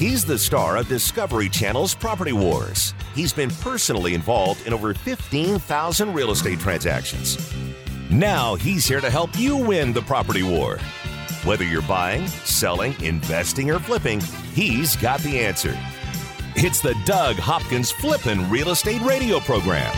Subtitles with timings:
[0.00, 2.94] He's the star of Discovery Channel's Property Wars.
[3.14, 7.52] He's been personally involved in over 15,000 real estate transactions.
[8.08, 10.78] Now he's here to help you win the property war.
[11.44, 14.22] Whether you're buying, selling, investing, or flipping,
[14.54, 15.78] he's got the answer.
[16.56, 19.94] It's the Doug Hopkins Flippin' Real Estate Radio Program.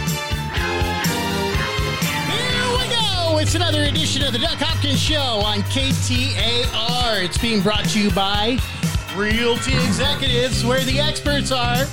[2.27, 3.39] Here we go.
[3.39, 7.25] It's another edition of the Doug Hopkins Show on KTAR.
[7.25, 8.59] It's being brought to you by
[9.16, 11.84] Realty Executives, where the experts are.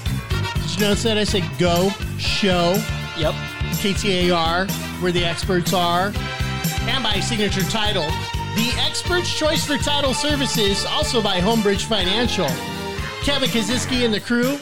[0.61, 2.81] Did you notice that I said go, show?
[3.17, 3.33] Yep.
[3.79, 4.69] KTAR,
[5.01, 6.13] where the experts are.
[6.81, 8.07] And by Signature Title,
[8.55, 12.47] the expert's choice for title services, also by Homebridge Financial.
[13.23, 14.57] Kevin Kaziski and the crew,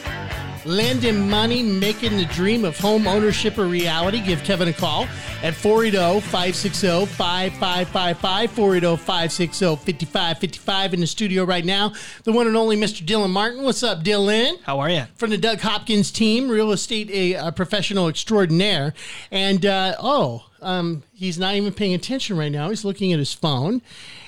[0.68, 4.20] lending money, making the dream of home ownership a reality.
[4.20, 5.08] Give Kevin a call
[5.42, 8.50] at 480 560 5555.
[8.50, 11.92] 480 560 5555 in the studio right now.
[12.24, 13.04] The one and only Mr.
[13.04, 13.64] Dylan Martin.
[13.64, 14.60] What's up, Dylan?
[14.62, 15.04] How are you?
[15.16, 18.94] from the Doug Hopkins team, real estate a, a professional extraordinaire.
[19.30, 22.68] And uh, oh, um, he's not even paying attention right now.
[22.68, 23.80] He's looking at his phone,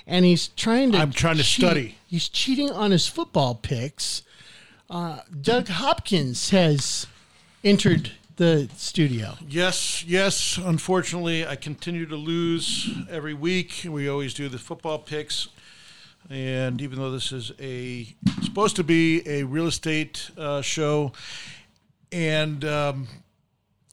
[0.07, 0.99] and he's trying to.
[0.99, 1.65] I'm trying to cheat.
[1.65, 1.99] study.
[2.07, 4.23] He's cheating on his football picks.
[4.91, 7.07] Uh, Doug Hopkins has
[7.63, 9.37] entered the studio.
[9.47, 10.59] Yes, yes.
[10.59, 13.87] Unfortunately, I continue to lose every week.
[13.89, 15.47] We always do the football picks,
[16.29, 21.13] and even though this is a supposed to be a real estate uh, show,
[22.11, 23.07] and um,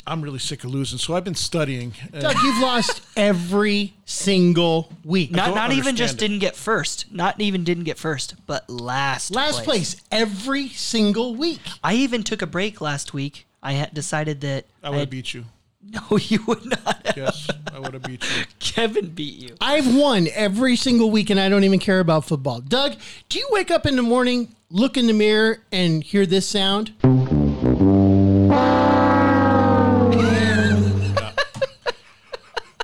[0.08, 1.94] I'm really sick of losing, so I've been studying.
[2.14, 5.32] Uh, Doug, you've lost every single week.
[5.32, 6.20] Not don't even just it.
[6.20, 7.12] didn't get first.
[7.12, 11.60] Not even didn't get first, but last Last place every single week.
[11.84, 13.48] I even took a break last week.
[13.62, 15.46] I had decided that I would have beat you.
[15.90, 17.08] No, you would not.
[17.08, 17.16] have.
[17.16, 18.44] Yes, I would have beat you.
[18.60, 19.56] Kevin beat you.
[19.62, 22.60] I've won every single week and I don't even care about football.
[22.60, 22.96] Doug,
[23.30, 26.92] do you wake up in the morning, look in the mirror, and hear this sound?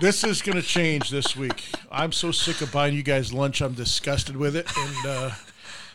[0.04, 1.64] This is going to change this week.
[1.90, 3.62] I'm so sick of buying you guys lunch.
[3.62, 5.32] I'm disgusted with it, and uh,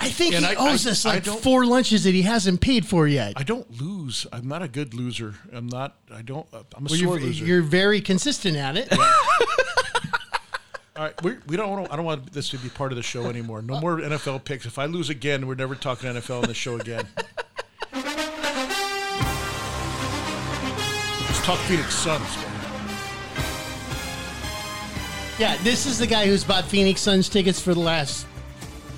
[0.01, 2.87] I think And he I- owes I- us like four lunches that he hasn't paid
[2.87, 3.35] for yet.
[3.37, 4.27] I don't lose.
[4.33, 5.35] I'm not a good loser.
[5.53, 5.97] I'm not.
[6.11, 6.47] I don't.
[6.55, 7.45] I'm a Well, sore you're, loser.
[7.45, 8.91] you're very consistent at it.
[10.97, 11.69] All right, we, we don't.
[11.69, 13.61] Want to, I don't want this to be part of the show anymore.
[13.61, 14.65] No more NFL picks.
[14.65, 17.07] If I lose again, we're never talking NFL on the show again.
[21.27, 22.48] Let's talk Phoenix Suns.
[25.38, 25.56] Man.
[25.56, 28.26] yeah, this is the guy who's bought Phoenix Suns tickets for the last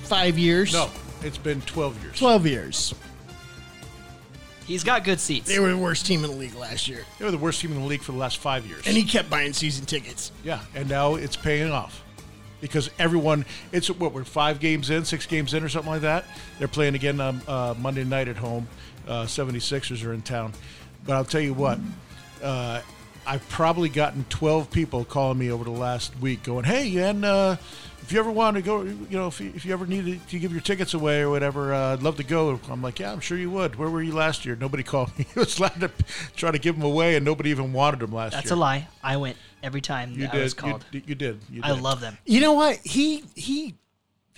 [0.03, 0.73] five years.
[0.73, 0.89] No,
[1.23, 2.17] it's been 12 years.
[2.19, 2.93] 12 years.
[4.65, 5.47] He's got good seats.
[5.47, 7.03] They were the worst team in the league last year.
[7.19, 8.83] They were the worst team in the league for the last five years.
[8.85, 10.31] And he kept buying season tickets.
[10.43, 12.03] yeah, and now it's paying off
[12.61, 13.45] because everyone.
[13.71, 16.25] It's what we're five games in, six games in, or something like that.
[16.59, 18.67] They're playing again um, uh, Monday night at home.
[19.07, 20.53] Uh, 76ers are in town,
[21.05, 21.79] but I'll tell you what.
[22.41, 22.81] Uh,
[23.25, 27.57] I've probably gotten 12 people calling me over the last week, going, "Hey, and uh,
[28.01, 30.39] if you ever want to go, you know, if you, if you ever needed to
[30.39, 33.19] give your tickets away or whatever, uh, I'd love to go." I'm like, "Yeah, I'm
[33.19, 34.55] sure you would." Where were you last year?
[34.55, 35.25] Nobody called me.
[35.35, 35.91] I was glad to
[36.35, 38.49] try to give them away, and nobody even wanted them last That's year.
[38.49, 38.87] That's a lie.
[39.03, 40.39] I went every time You that did.
[40.39, 40.85] I was called.
[40.91, 41.39] You, you did.
[41.49, 42.17] You I love them.
[42.25, 42.77] You know what?
[42.83, 43.75] He he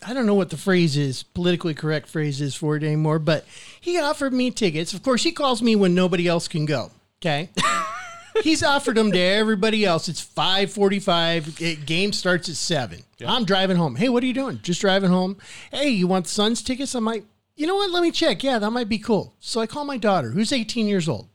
[0.05, 3.45] I don't know what the phrase is, politically correct phrase is for it anymore, but
[3.79, 4.93] he offered me tickets.
[4.93, 6.91] Of course, he calls me when nobody else can go.
[7.21, 7.49] Okay.
[8.41, 10.09] He's offered them to everybody else.
[10.09, 11.61] It's 545.
[11.61, 13.03] It- Game starts at 7.
[13.25, 13.95] I'm driving home.
[13.95, 14.59] Hey, what are you doing?
[14.63, 15.37] Just driving home.
[15.71, 16.95] Hey, you want the Suns tickets?
[16.95, 17.23] I'm like,
[17.55, 17.91] you know what?
[17.91, 18.43] Let me check.
[18.43, 19.35] Yeah, that might be cool.
[19.39, 21.27] So I call my daughter, who's 18 years old.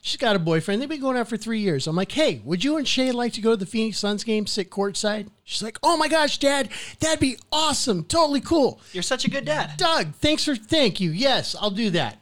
[0.00, 0.80] She's got a boyfriend.
[0.80, 1.86] They've been going out for three years.
[1.86, 4.46] I'm like, hey, would you and Shay like to go to the Phoenix Suns game,
[4.46, 5.28] sit courtside?
[5.44, 6.68] She's like, oh my gosh, Dad,
[7.00, 8.04] that'd be awesome.
[8.04, 8.80] Totally cool.
[8.92, 9.76] You're such a good dad.
[9.78, 11.10] Doug, thanks for thank you.
[11.10, 12.18] Yes, I'll do that.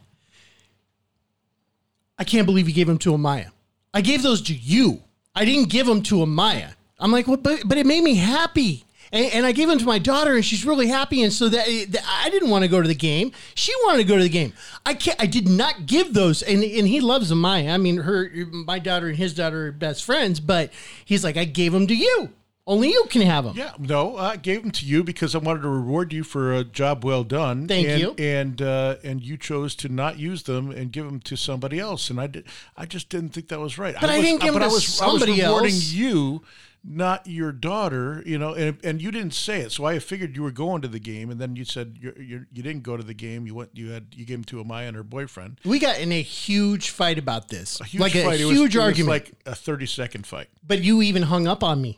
[2.17, 3.51] I can't believe you gave them to Amaya.
[3.93, 5.03] I gave those to you.
[5.35, 6.73] I didn't give them to Amaya.
[6.99, 8.85] I'm like, well, but but it made me happy.
[9.13, 11.21] And, and I gave them to my daughter, and she's really happy.
[11.21, 13.33] And so that, that I didn't want to go to the game.
[13.55, 14.53] She wanted to go to the game.
[14.85, 15.21] I can't.
[15.21, 16.41] I did not give those.
[16.41, 17.73] And and he loves Amaya.
[17.73, 20.39] I mean, her, my daughter, and his daughter are best friends.
[20.39, 20.71] But
[21.03, 22.31] he's like, I gave them to you.
[22.67, 23.53] Only you can have them.
[23.57, 26.63] Yeah, no, I gave them to you because I wanted to reward you for a
[26.63, 27.67] job well done.
[27.67, 28.15] Thank and, you.
[28.17, 32.09] And uh, and you chose to not use them and give them to somebody else,
[32.09, 32.45] and I did.
[32.77, 33.95] I just didn't think that was right.
[33.99, 35.91] But I was, didn't give them I to was, somebody I was rewarding else.
[35.91, 36.43] you,
[36.83, 38.21] not your daughter.
[38.27, 40.87] You know, and and you didn't say it, so I figured you were going to
[40.87, 43.47] the game, and then you said you you you didn't go to the game.
[43.47, 43.71] You went.
[43.73, 45.59] You had you gave them to Amaya and her boyfriend.
[45.65, 48.39] We got in a huge fight about this, A huge like a fight.
[48.39, 49.09] It was- huge was argument.
[49.09, 50.49] like a thirty second fight.
[50.65, 51.97] but you even hung up on me.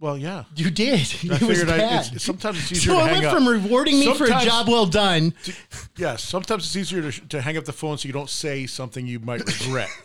[0.00, 0.44] Well, yeah.
[0.54, 1.00] You did.
[1.00, 2.12] I it was figured I, bad.
[2.14, 3.34] it's, sometimes it's easier so to it hang went up.
[3.34, 5.34] from rewarding me for a Sometimes- job well done
[5.96, 9.06] Yes, sometimes it's easier to, to hang up the phone so you don't say something
[9.06, 9.88] you might regret.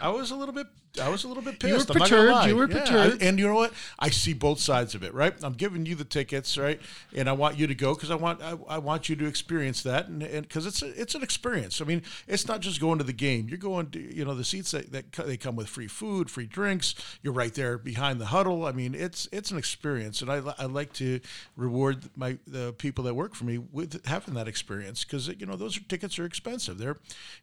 [0.00, 0.66] I was a little bit,
[1.02, 1.88] I was a little bit pissed.
[1.88, 2.00] You were.
[2.00, 3.22] Perturbed, you were Yeah, perturbed.
[3.22, 3.72] I- and you know what?
[3.98, 5.12] I see both sides of it.
[5.14, 5.34] Right?
[5.42, 6.80] I'm giving you the tickets, right?
[7.14, 9.82] And I want you to go because I want, I, I want you to experience
[9.82, 11.80] that, and because it's a, it's an experience.
[11.80, 13.48] I mean, it's not just going to the game.
[13.48, 16.46] You're going to, you know, the seats that, that they come with free food, free
[16.46, 16.94] drinks.
[17.22, 18.64] You're right there behind the huddle.
[18.64, 21.20] I mean, it's it's an experience, and I, I like to
[21.56, 25.56] reward my the people that work for me with having that experience because you know
[25.56, 26.78] those are, tickets are expensive.
[26.78, 26.96] They're,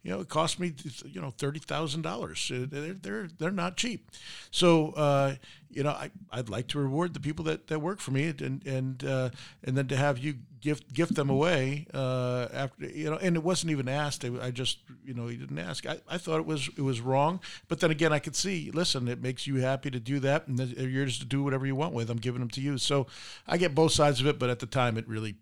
[0.04, 0.74] you know, it cost me
[1.06, 2.44] you know thirty thousand dollars.
[2.50, 4.12] They're they're they're not cheap.
[4.51, 5.36] So uh,
[5.69, 8.65] you know, I I'd like to reward the people that, that work for me and
[8.65, 9.30] and uh,
[9.63, 13.44] and then to have you gift gift them away uh, after you know, and it
[13.44, 14.25] wasn't even asked.
[14.25, 15.86] I, I just you know he didn't ask.
[15.86, 18.71] I, I thought it was it was wrong, but then again, I could see.
[18.71, 21.75] Listen, it makes you happy to do that, and you're yours to do whatever you
[21.75, 22.09] want with.
[22.09, 23.07] I'm giving them to you, so
[23.48, 24.39] I get both sides of it.
[24.39, 25.36] But at the time, it really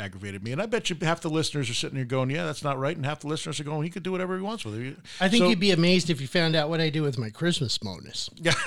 [0.00, 2.64] aggravated me, and I bet you half the listeners are sitting here going, "Yeah, that's
[2.64, 4.74] not right," and half the listeners are going, "He could do whatever he wants with
[4.76, 7.18] it." I think So- you'd be amazed if you found out what I do with
[7.18, 8.30] my Christmas bonus.
[8.36, 8.52] Yeah,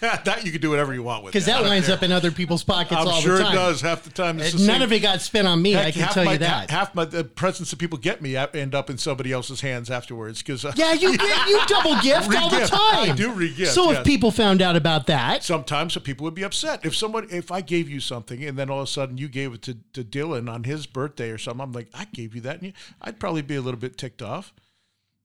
[0.00, 1.50] that you could do whatever you want with Because it.
[1.52, 3.54] that winds up in other people's pockets I'm all sure the it time.
[3.54, 4.40] does half the time.
[4.40, 5.72] It's the None same- of it got spent on me.
[5.72, 6.70] Heck, I can tell my, you that.
[6.70, 10.42] Half my the presents that people get me end up in somebody else's hands afterwards.
[10.42, 13.10] Because uh, yeah, you get you double gift all the time.
[13.10, 14.00] I do re-gift, So yes.
[14.00, 17.60] if people found out about that, sometimes people would be upset if someone if I
[17.60, 20.50] gave you something and then all of a sudden you gave it to, to Dylan
[20.50, 21.60] on his birthday or something.
[21.60, 22.72] I'm like, I gave you that, and you,
[23.02, 24.52] I'd probably be a little bit ticked off.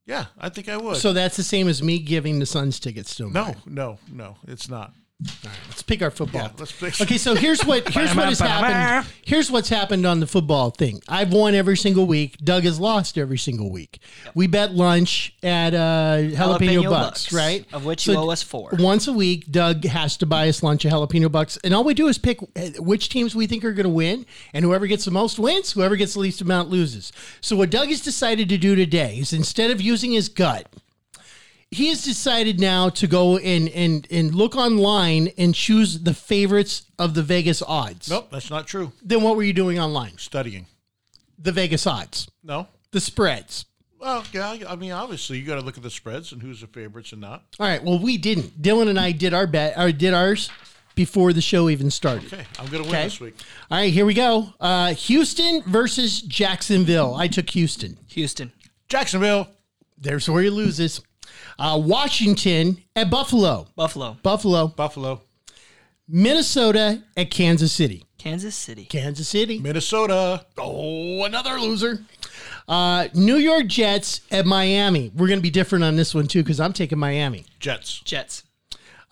[0.04, 0.98] Yeah, I think I would.
[0.98, 3.32] so that's the same as me giving the Suns tickets to him.
[3.32, 4.92] no, no, no, it's not.
[5.22, 6.42] Let's pick our football.
[6.42, 9.10] Yeah, let's pick- Okay, so here's what here's what has happened.
[9.24, 11.00] Here's what's happened on the football thing.
[11.08, 12.36] I've won every single week.
[12.44, 13.98] Doug has lost every single week.
[14.34, 15.78] We bet lunch at uh,
[16.18, 17.64] jalapeno, Jalapeno bucks, Bucks, right?
[17.72, 18.70] of which you owe us four.
[18.78, 21.94] Once a week, Doug has to buy us lunch at jalapeno bucks, and all we
[21.94, 25.06] do is pick uh, which teams we think are going to win, and whoever gets
[25.06, 25.72] the most wins.
[25.72, 27.10] Whoever gets the least amount loses.
[27.40, 30.66] So what Doug has decided to do today is instead of using his gut
[31.70, 36.84] he has decided now to go and and and look online and choose the favorites
[36.98, 38.08] of the Vegas odds.
[38.08, 38.92] Nope, that's not true.
[39.02, 40.16] Then what were you doing online?
[40.18, 40.66] Studying.
[41.38, 42.66] The Vegas odds, No.
[42.92, 43.66] the spreads.
[43.98, 44.56] Well, yeah.
[44.68, 47.20] I mean, obviously, you got to look at the spreads and who's the favorites and
[47.20, 47.44] not.
[47.58, 47.82] All right.
[47.82, 48.60] Well, we didn't.
[48.62, 50.50] Dylan and I did our bet or did ours
[50.94, 52.32] before the show even started.
[52.32, 53.04] Okay, I'm going to win Okay.
[53.04, 53.34] this week.
[53.70, 53.92] All right.
[53.92, 54.52] Here we go.
[54.60, 57.14] Uh, Houston versus Jacksonville.
[57.14, 57.98] I took Houston.
[58.08, 58.52] Houston.
[58.88, 59.48] Jacksonville.
[59.98, 61.00] There's where he loses.
[61.58, 63.66] Uh, Washington at Buffalo.
[63.76, 64.16] Buffalo.
[64.22, 64.68] Buffalo.
[64.68, 65.22] Buffalo.
[66.08, 68.04] Minnesota at Kansas City.
[68.18, 68.84] Kansas City.
[68.84, 69.58] Kansas City.
[69.58, 70.44] Minnesota.
[70.58, 72.04] Oh, another loser.
[72.68, 75.10] Uh, New York Jets at Miami.
[75.14, 77.44] We're going to be different on this one too because I'm taking Miami.
[77.60, 78.00] Jets.
[78.00, 78.44] Jets.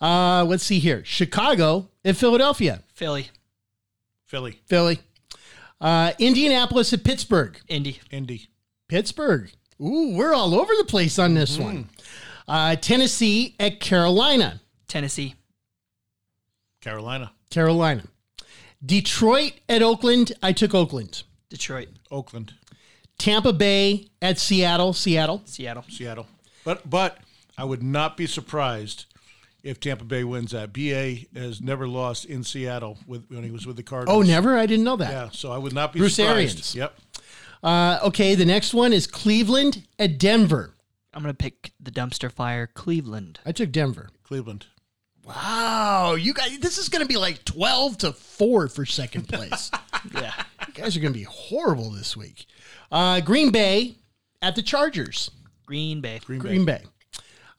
[0.01, 1.03] Uh, let's see here.
[1.05, 2.83] Chicago at Philadelphia.
[2.93, 3.29] Philly.
[4.25, 4.59] Philly.
[4.65, 4.99] Philly.
[5.79, 7.57] Uh, Indianapolis at Pittsburgh.
[7.67, 7.99] Indy.
[8.11, 8.47] Indy.
[8.87, 9.51] Pittsburgh.
[9.81, 11.89] Ooh, we're all over the place on this one.
[12.47, 14.61] Uh, Tennessee at Carolina.
[14.87, 15.35] Tennessee.
[16.81, 17.31] Carolina.
[17.49, 18.03] Carolina.
[18.85, 20.33] Detroit at Oakland.
[20.43, 21.23] I took Oakland.
[21.49, 21.89] Detroit.
[22.11, 22.53] Oakland.
[23.17, 24.93] Tampa Bay at Seattle.
[24.93, 25.41] Seattle.
[25.45, 25.85] Seattle.
[25.89, 26.27] Seattle.
[26.63, 27.17] But but
[27.57, 29.05] I would not be surprised
[29.63, 30.73] if Tampa Bay wins that.
[30.73, 34.15] BA has never lost in Seattle with when he was with the Cardinals.
[34.15, 34.57] Oh, never?
[34.57, 35.11] I didn't know that.
[35.11, 36.35] Yeah, so I would not be Bruce surprised.
[36.35, 36.75] Arians.
[36.75, 36.99] Yep.
[37.63, 40.74] Uh, okay, the next one is Cleveland at Denver.
[41.15, 43.39] I'm going to pick the dumpster fire Cleveland.
[43.45, 44.09] I took Denver.
[44.23, 44.65] Cleveland.
[45.23, 49.71] Wow, you guys, this is going to be like 12 to 4 for second place.
[50.13, 50.33] Yeah.
[50.67, 52.45] you guys are going to be horrible this week.
[52.91, 53.95] Uh, Green Bay
[54.41, 55.31] at the Chargers.
[55.65, 56.19] Green Bay.
[56.23, 56.47] Green Bay.
[56.49, 56.81] Green Bay.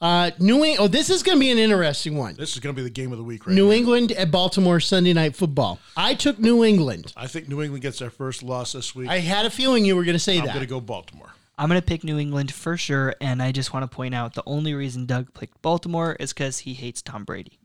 [0.00, 0.76] Uh, New England.
[0.78, 2.36] Oh, this is going to be an interesting one.
[2.36, 3.54] This is going to be the game of the week, right?
[3.54, 3.72] New now.
[3.74, 5.80] England at Baltimore Sunday Night Football.
[5.96, 7.12] I took New England.
[7.16, 9.08] I think New England gets their first loss this week.
[9.08, 10.52] I had a feeling you were going to say I'm that.
[10.54, 11.32] going to go Baltimore.
[11.58, 13.14] I'm going to pick New England for sure.
[13.20, 16.58] And I just want to point out the only reason Doug picked Baltimore is because
[16.60, 17.58] he hates Tom Brady.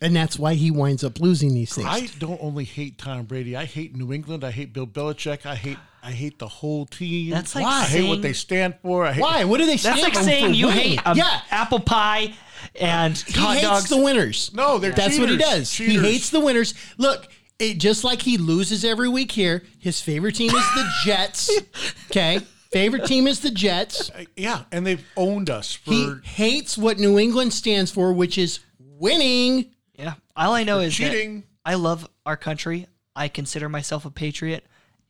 [0.00, 1.86] and that's why he winds up losing these things.
[1.88, 3.56] I don't only hate Tom Brady.
[3.56, 4.44] I hate New England.
[4.44, 5.44] I hate Bill Belichick.
[5.46, 7.30] I hate I hate the whole team.
[7.30, 9.04] That's like I hate what they stand for.
[9.04, 9.44] I hate why?
[9.44, 10.82] What do they That's stand like for saying you winning?
[10.92, 12.32] hate um, yeah, apple pie
[12.80, 13.90] and he hot hates dogs.
[13.90, 14.50] the winners.
[14.54, 15.50] No, they're That's what he cheaters.
[15.50, 15.72] does.
[15.74, 16.72] He hates the winners.
[16.96, 21.50] Look, it, just like he loses every week here, his favorite team is the Jets.
[22.10, 22.40] Okay,
[22.72, 24.10] favorite team is the Jets.
[24.20, 28.36] Uh, yeah, and they've owned us for He hates what New England stands for, which
[28.38, 29.70] is winning.
[29.94, 30.14] yeah.
[30.36, 31.44] All I know is that cheating.
[31.64, 32.86] I love our country.
[33.14, 34.64] I consider myself a patriot.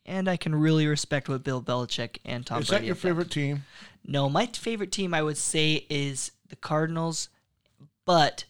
[0.05, 3.01] And I can really respect what Bill Belichick and Tom Is Brady that your have
[3.03, 3.09] done.
[3.11, 3.63] favorite team?
[4.05, 7.29] No, my favorite team I would say is the Cardinals,
[8.05, 8.45] but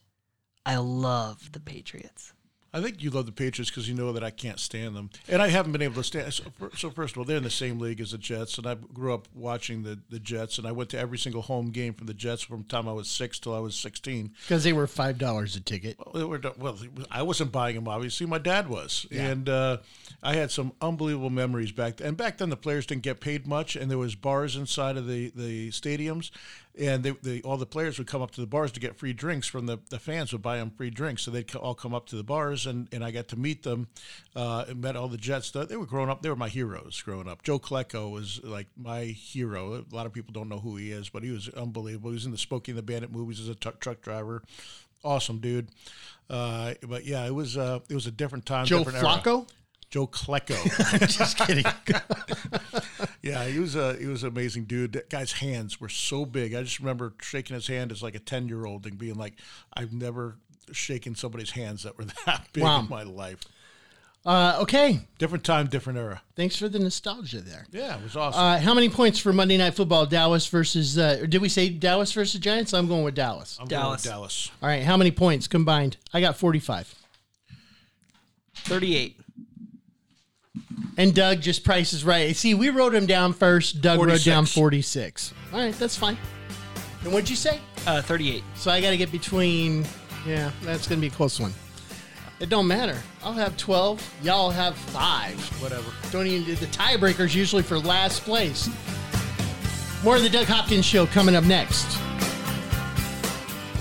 [0.65, 2.34] I love the Patriots.
[2.74, 5.42] I think you love the Patriots because you know that I can't stand them, and
[5.42, 6.34] I haven't been able to stand.
[6.34, 6.44] So,
[6.75, 9.13] so first of all, they're in the same league as the Jets, and I grew
[9.13, 12.13] up watching the, the Jets, and I went to every single home game from the
[12.13, 14.32] Jets from the time I was six till I was sixteen.
[14.44, 15.98] Because they were five dollars a ticket.
[16.00, 16.78] Well, they were, well,
[17.10, 17.88] I wasn't buying them.
[17.90, 19.78] Obviously, my dad was, and uh,
[20.24, 21.98] I had some unbelievable memories back.
[21.98, 22.08] then.
[22.08, 25.08] And back then, the players didn't get paid much, and there was bars inside of
[25.08, 26.32] the, the stadiums,
[26.80, 29.13] and they, they all the players would come up to the bars to get free
[29.13, 32.08] drinks from the, the fans would buy them free drinks, so they'd all come up
[32.08, 33.88] to the bars, and, and I got to meet them,
[34.36, 35.51] uh, and met all the Jets.
[35.51, 36.22] They were growing up.
[36.22, 37.44] They were my heroes growing up.
[37.44, 39.75] Joe Klecko was like my hero.
[39.75, 42.12] A lot of people don't know who he is, but he was unbelievable.
[42.12, 44.44] He was in the Smokey and the Bandit movies as a tu- truck driver
[45.04, 45.68] awesome dude.
[46.30, 48.66] Uh, but yeah, it was uh, it was a different time.
[48.66, 49.06] Joe different era.
[49.91, 49.91] Flacco?
[49.91, 51.07] Joe Klecko.
[51.17, 51.65] Just kidding.
[53.21, 54.93] yeah, he was a he was an amazing dude.
[54.93, 56.53] That guy's hands were so big.
[56.55, 59.36] I just remember shaking his hand as like a ten year old and being like,
[59.74, 60.38] I've never
[60.71, 62.79] shaken somebody's hands that were that big Wow.
[62.81, 63.39] in my life.
[64.24, 65.00] Uh, okay.
[65.17, 66.21] Different time, different era.
[66.36, 67.65] Thanks for the nostalgia there.
[67.71, 68.39] Yeah, it was awesome.
[68.39, 70.05] Uh, how many points for Monday Night Football?
[70.05, 72.71] Dallas versus, uh, or did we say Dallas versus Giants?
[72.75, 73.57] I'm going with Dallas.
[73.60, 74.03] I'm going with Dallas.
[74.03, 74.51] Dallas.
[74.62, 74.83] All right.
[74.83, 75.98] How many points combined?
[76.13, 76.93] I got 45.
[78.53, 79.17] 38.
[81.01, 82.36] And Doug just prices right.
[82.36, 83.81] See, we wrote him down first.
[83.81, 85.29] Doug wrote down 46.
[85.29, 85.34] 46.
[85.51, 85.74] All right.
[85.79, 86.15] That's fine.
[87.03, 87.60] And what'd you say?
[87.88, 88.43] Uh, 38.
[88.53, 89.84] So I got to get between.
[90.27, 91.55] Yeah, that's going to be a close one.
[92.39, 93.01] It don't matter.
[93.24, 94.13] I'll have 12.
[94.22, 95.39] Y'all have five.
[95.60, 95.91] Whatever.
[96.12, 96.46] Don't even.
[96.46, 98.70] Do the tiebreaker's usually for last place.
[100.03, 101.98] More of the Doug Hopkins Show coming up next.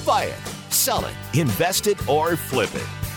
[0.06, 0.38] Buy it,
[0.72, 2.99] sell it, invest it, or flip it.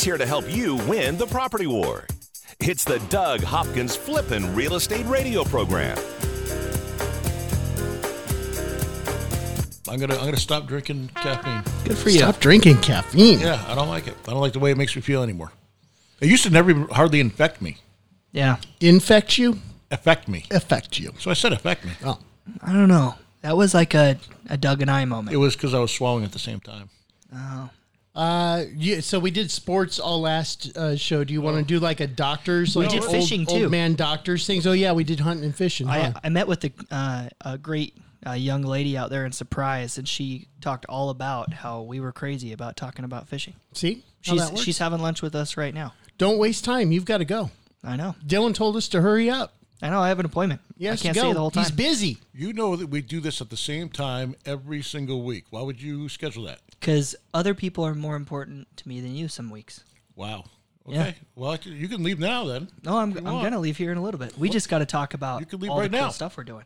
[0.00, 2.06] He's here to help you win the property war.
[2.58, 5.98] It's the Doug Hopkins Flippin' Real Estate Radio Program.
[9.86, 11.62] I'm gonna I'm gonna stop drinking caffeine.
[11.84, 12.16] Good for you.
[12.20, 13.40] Stop drinking caffeine.
[13.40, 14.16] Yeah, I don't like it.
[14.26, 15.52] I don't like the way it makes me feel anymore.
[16.22, 17.76] It used to never even hardly infect me.
[18.32, 18.56] Yeah.
[18.80, 19.58] Infect you,
[19.90, 20.46] Affect me.
[20.50, 21.12] affect you.
[21.18, 21.92] So I said affect me.
[22.06, 22.18] Oh,
[22.62, 23.16] I don't know.
[23.42, 24.16] That was like a,
[24.48, 25.34] a Doug and I moment.
[25.34, 26.88] It was because I was swallowing at the same time.
[27.34, 27.68] Oh.
[28.14, 29.00] Uh, yeah.
[29.00, 31.24] So we did sports all last uh, show.
[31.24, 32.74] Do you want to do like a doctors?
[32.76, 33.62] We like did old- fishing, too.
[33.64, 34.66] Old man doctors things.
[34.66, 35.88] Oh yeah, we did hunting and fishing.
[35.88, 36.12] I, huh?
[36.24, 40.08] I met with a, uh, a great uh, young lady out there in Surprise, and
[40.08, 43.54] she talked all about how we were crazy about talking about fishing.
[43.72, 45.94] See, She's she's having lunch with us right now.
[46.18, 46.92] Don't waste time.
[46.92, 47.50] You've got to go.
[47.82, 48.14] I know.
[48.26, 49.54] Dylan told us to hurry up.
[49.82, 50.00] I know.
[50.00, 50.60] I have an appointment.
[50.76, 51.20] Yes, I can't go.
[51.22, 51.64] stay the whole time.
[51.64, 52.18] He's busy.
[52.34, 55.44] You know that we do this at the same time every single week.
[55.50, 56.60] Why would you schedule that?
[56.78, 59.84] Because other people are more important to me than you some weeks.
[60.16, 60.44] Wow.
[60.86, 60.96] Okay.
[60.96, 61.12] Yeah.
[61.34, 62.68] Well, you can leave now then.
[62.84, 64.36] No, I'm, I'm going to leave here in a little bit.
[64.38, 66.10] We just got to talk about You can leave all right the cool now.
[66.12, 66.64] stuff we're doing.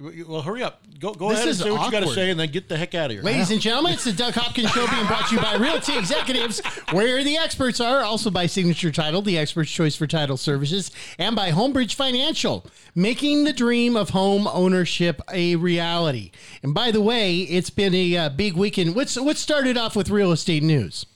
[0.00, 0.82] Well, hurry up.
[1.00, 2.68] Go go This ahead and is say what you got to say, and then get
[2.68, 3.22] the heck out of here.
[3.22, 6.60] Ladies and gentlemen, it's the Doug Hopkins Show being brought to you by Realty Executives,
[6.92, 11.34] where the experts are, also by Signature Title, the expert's choice for title services, and
[11.34, 16.30] by Homebridge Financial, making the dream of home ownership a reality.
[16.62, 18.94] And by the way, it's been a uh, big weekend.
[18.94, 21.06] What's what started off with real estate news?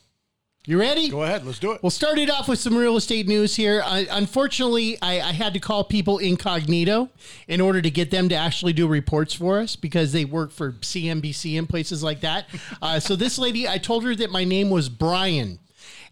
[0.64, 1.08] You ready?
[1.08, 1.44] Go ahead.
[1.44, 1.82] Let's do it.
[1.82, 3.82] We'll start it off with some real estate news here.
[3.84, 7.10] Uh, unfortunately, I, I had to call people incognito
[7.48, 10.70] in order to get them to actually do reports for us because they work for
[10.74, 12.46] CNBC and places like that.
[12.80, 15.58] Uh, so this lady, I told her that my name was Brian.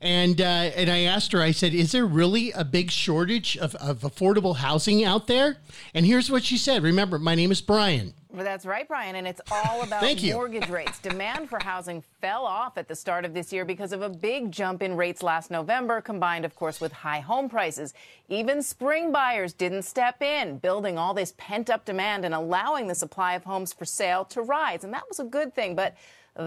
[0.01, 3.75] And uh, and I asked her, I said, "Is there really a big shortage of,
[3.77, 5.59] of affordable housing out there?"
[5.93, 6.83] And here's what she said.
[6.83, 8.15] Remember, my name is Brian.
[8.33, 10.99] Well, that's right, Brian, and it's all about mortgage rates.
[11.01, 14.53] Demand for housing fell off at the start of this year because of a big
[14.53, 17.93] jump in rates last November, combined, of course, with high home prices.
[18.29, 22.95] Even spring buyers didn't step in, building all this pent up demand and allowing the
[22.95, 24.85] supply of homes for sale to rise.
[24.85, 25.97] And that was a good thing, but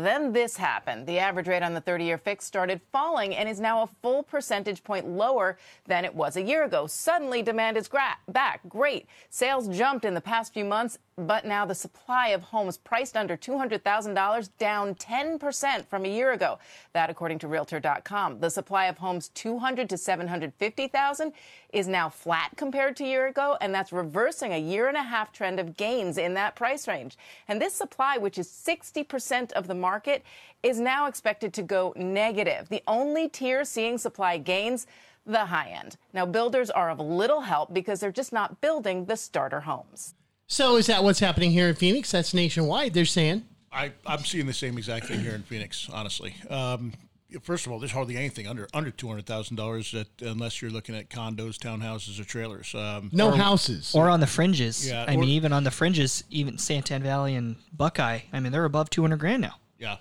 [0.01, 1.05] then this happened.
[1.05, 4.23] The average rate on the 30 year fix started falling and is now a full
[4.23, 6.87] percentage point lower than it was a year ago.
[6.87, 8.61] Suddenly, demand is gra- back.
[8.67, 9.05] Great.
[9.29, 13.37] Sales jumped in the past few months, but now the supply of homes priced under
[13.37, 16.57] $200,000 down 10% from a year ago.
[16.93, 18.39] That, according to Realtor.com.
[18.39, 21.33] The supply of homes 200 to 750,000
[21.71, 25.03] is now flat compared to a year ago, and that's reversing a year and a
[25.03, 27.17] half trend of gains in that price range.
[27.47, 30.23] And this supply, which is 60% of the market,
[30.63, 32.69] is now expected to go negative.
[32.69, 34.87] The only tier seeing supply gains
[35.25, 35.97] the high end.
[36.13, 40.15] Now, builders are of little help because they're just not building the starter homes.
[40.47, 42.11] So is that what's happening here in Phoenix?
[42.11, 42.93] That's nationwide.
[42.93, 43.43] They're saying.
[43.71, 46.35] I, I'm seeing the same exact thing here in Phoenix, honestly.
[46.49, 46.93] Um,
[47.41, 50.69] first of all, there's hardly anything under under two hundred thousand dollars that unless you're
[50.69, 52.75] looking at condos, townhouses, or trailers.
[52.75, 53.95] Um, No houses.
[53.95, 54.87] Or on the fringes.
[54.87, 58.51] Yeah, I or- mean, even on the fringes, even Santan Valley and Buckeye, I mean,
[58.51, 59.55] they're above 200 grand now.
[59.83, 59.97] Yeah,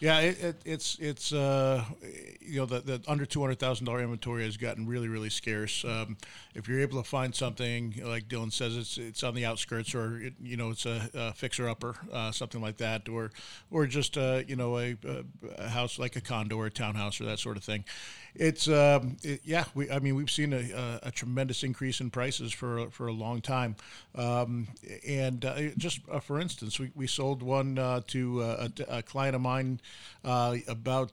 [0.00, 0.18] yeah.
[0.18, 1.84] It, it, it's it's uh,
[2.40, 5.84] you know the, the under two hundred thousand dollar inventory has gotten really really scarce.
[5.84, 6.16] Um,
[6.52, 10.20] if you're able to find something like Dylan says, it's it's on the outskirts or
[10.20, 13.30] it, you know it's a, a fixer upper, uh, something like that, or
[13.70, 14.96] or just uh, you know a,
[15.58, 17.84] a house like a condo or a townhouse or that sort of thing.
[18.34, 19.64] It's um, it, yeah.
[19.74, 20.70] We I mean we've seen a,
[21.02, 23.76] a, a tremendous increase in prices for a- for a long time,
[24.14, 24.68] um,
[25.06, 29.34] and uh, just uh, for instance, we, we sold one uh, to a, a client
[29.34, 29.80] of mine
[30.24, 31.12] uh, about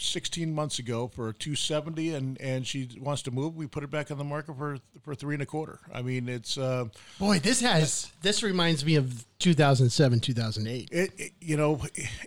[0.00, 3.56] 16 months ago for 270 and and she wants to move.
[3.56, 5.80] We put it back on the market for for three and a quarter.
[5.92, 6.84] I mean it's uh
[7.18, 11.80] Boy, this has this reminds me of 2007, 2008, it, it you know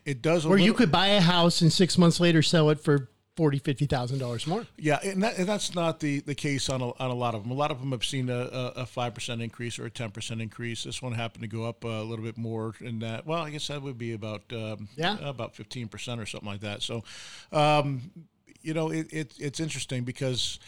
[0.06, 3.10] it does where you could buy a house and six months later sell it for
[3.38, 4.65] forty, fifty thousand dollars more.
[4.78, 7.44] Yeah, and, that, and that's not the, the case on a, on a lot of
[7.44, 7.52] them.
[7.52, 10.84] A lot of them have seen a, a, a 5% increase or a 10% increase.
[10.84, 13.26] This one happened to go up a little bit more in that.
[13.26, 15.17] Well, I guess that would be about um, Yeah.
[15.22, 16.82] about 15% or something like that.
[16.82, 17.04] So,
[17.52, 18.12] um,
[18.62, 20.60] you know, it, it, it's interesting because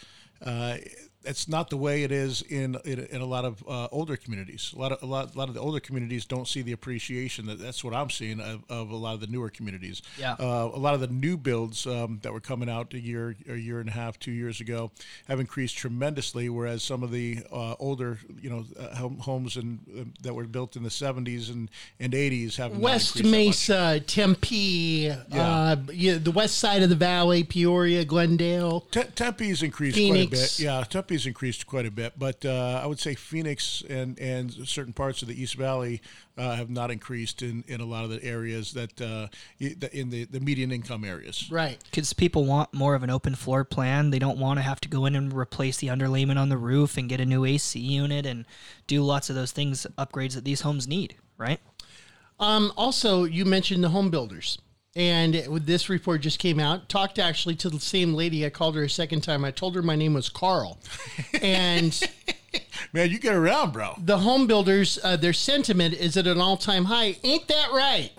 [0.44, 0.78] uh,
[1.24, 4.72] it's not the way it is in in, in a lot of uh, older communities.
[4.76, 7.46] A lot of a lot, a lot of the older communities don't see the appreciation
[7.46, 10.02] that that's what I'm seeing of, of a lot of the newer communities.
[10.18, 10.34] Yeah.
[10.38, 13.56] Uh, a lot of the new builds um, that were coming out a year, a
[13.56, 14.90] year and a half, two years ago,
[15.28, 16.48] have increased tremendously.
[16.48, 20.76] Whereas some of the uh, older, you know, uh, homes and uh, that were built
[20.76, 23.22] in the 70s and, and 80s have West.
[23.24, 28.82] Mesa, Tempe, uh, yeah, the west side of the valley, Peoria, Glendale.
[28.90, 30.28] Te- Tempe's increased Phoenix.
[30.28, 30.58] quite a bit.
[30.60, 34.92] Yeah, Tempe's increased quite a bit, but uh, I would say Phoenix and, and certain
[34.92, 36.02] parts of the East Valley
[36.36, 39.28] uh, have not increased in, in a lot of the areas that uh,
[39.60, 41.48] in the, the median income areas.
[41.50, 41.78] Right.
[41.84, 44.10] Because people want more of an open floor plan.
[44.10, 46.96] They don't want to have to go in and replace the underlayment on the roof
[46.96, 48.44] and get a new AC unit and
[48.88, 51.60] do lots of those things, upgrades that these homes need, right?
[52.40, 54.58] Um, also, you mentioned the home builders.
[54.96, 56.88] And it- this report just came out.
[56.88, 58.46] Talked actually to the same lady.
[58.46, 59.44] I called her a second time.
[59.44, 60.78] I told her my name was Carl.
[61.42, 61.98] and
[62.92, 63.94] Man, you get around, bro.
[63.98, 67.16] the home builders, uh, their sentiment is at an all time high.
[67.24, 68.10] Ain't that right?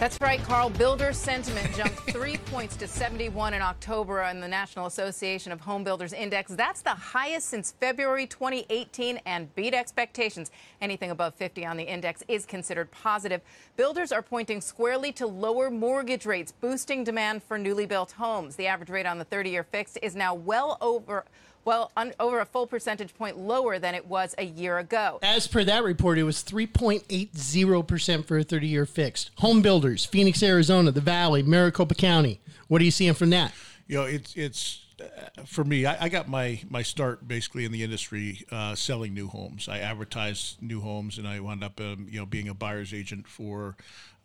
[0.00, 0.70] That's right, Carl.
[0.70, 5.84] Builder sentiment jumped three points to 71 in October on the National Association of Home
[5.84, 6.52] Builders Index.
[6.52, 10.50] That's the highest since February 2018 and beat expectations.
[10.80, 13.40] Anything above 50 on the index is considered positive.
[13.76, 18.56] Builders are pointing squarely to lower mortgage rates, boosting demand for newly built homes.
[18.56, 21.24] The average rate on the 30 year fixed is now well over.
[21.64, 25.18] Well, un- over a full percentage point lower than it was a year ago.
[25.22, 29.30] As per that report, it was 3.80% for a 30 year fixed.
[29.38, 32.40] Home builders, Phoenix, Arizona, the Valley, Maricopa County.
[32.68, 33.52] What are you seeing from that?
[33.86, 37.72] You know, it's it's uh, for me, I, I, got my my start basically in
[37.72, 39.68] the industry uh, selling new homes.
[39.68, 43.26] I advertised new homes, and I wound up um, you know being a buyer's agent
[43.26, 43.76] for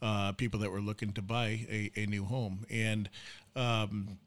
[0.02, 3.10] uh, people that were looking to buy a, a new home, and
[3.56, 4.20] um,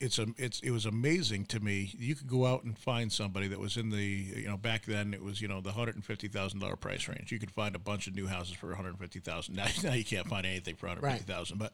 [0.00, 1.92] it's a it's it was amazing to me.
[1.96, 5.14] You could go out and find somebody that was in the you know back then
[5.14, 7.30] it was you know the hundred and fifty thousand dollar price range.
[7.30, 9.54] You could find a bunch of new houses for one hundred fifty thousand.
[9.54, 11.60] Now, now you can't find anything for one hundred fifty thousand.
[11.60, 11.70] Right.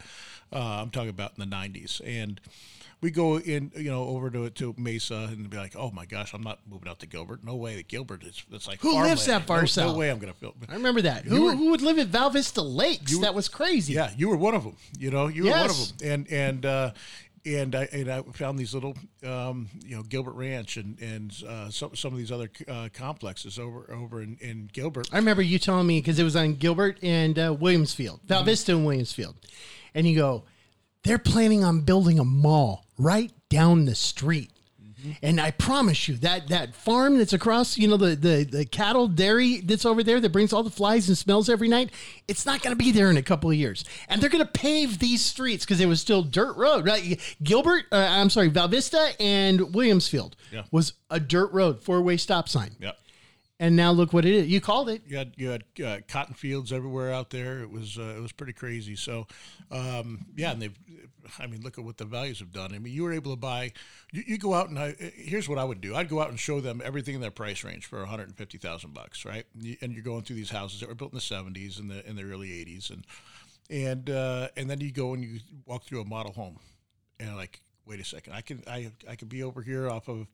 [0.50, 2.40] But uh, I'm talking about in the nineties, and
[3.00, 6.34] we go in you know over to to Mesa and be like, oh my gosh,
[6.34, 7.42] I'm not moving out to Gilbert.
[7.42, 9.92] No way, the Gilbert is it's like who lives that far no, south?
[9.92, 10.54] No way, I'm gonna feel.
[10.68, 11.24] I remember that.
[11.24, 13.14] Who, were, who would live at Val Vista Lakes?
[13.14, 13.94] Were, that was crazy.
[13.94, 14.76] Yeah, you were one of them.
[14.98, 15.54] You know, you yes.
[15.54, 16.66] were one of them, and and.
[16.66, 16.90] Uh,
[17.46, 21.70] and I and I found these little, um, you know, Gilbert Ranch and and uh,
[21.70, 25.08] some some of these other uh, complexes over over in, in, Gilbert.
[25.12, 28.46] I remember you telling me because it was on Gilbert and uh, Williamsfield, Val mm-hmm.
[28.46, 29.34] Vista and Williamsfield,
[29.94, 30.44] and you go,
[31.04, 34.50] they're planning on building a mall right down the street.
[35.00, 35.12] Mm-hmm.
[35.22, 39.08] And I promise you that that farm that's across, you know, the, the the cattle
[39.08, 41.90] dairy that's over there that brings all the flies and smells every night,
[42.28, 43.84] it's not going to be there in a couple of years.
[44.08, 47.20] And they're going to pave these streets because it was still dirt road, right?
[47.42, 50.64] Gilbert, uh, I'm sorry, Val Vista and Williamsfield yeah.
[50.70, 52.70] was a dirt road, four way stop sign.
[52.78, 52.92] Yeah.
[53.60, 54.48] And now look what it is.
[54.48, 55.02] You called it.
[55.06, 57.60] You had you had uh, cotton fields everywhere out there.
[57.60, 58.96] It was uh, it was pretty crazy.
[58.96, 59.26] So,
[59.70, 60.78] um, yeah, and they've
[61.38, 62.74] I mean, look at what the values have done.
[62.74, 63.72] I mean, you were able to buy.
[64.12, 65.94] You, you go out and I, here's what I would do.
[65.94, 69.26] I'd go out and show them everything in their price range for 150 thousand bucks,
[69.26, 69.44] right?
[69.82, 72.16] And you're going through these houses that were built in the 70s and the in
[72.16, 73.04] the early 80s, and
[73.68, 76.58] and uh, and then you go and you walk through a model home,
[77.18, 80.28] and like, wait a second, I can I I could be over here off of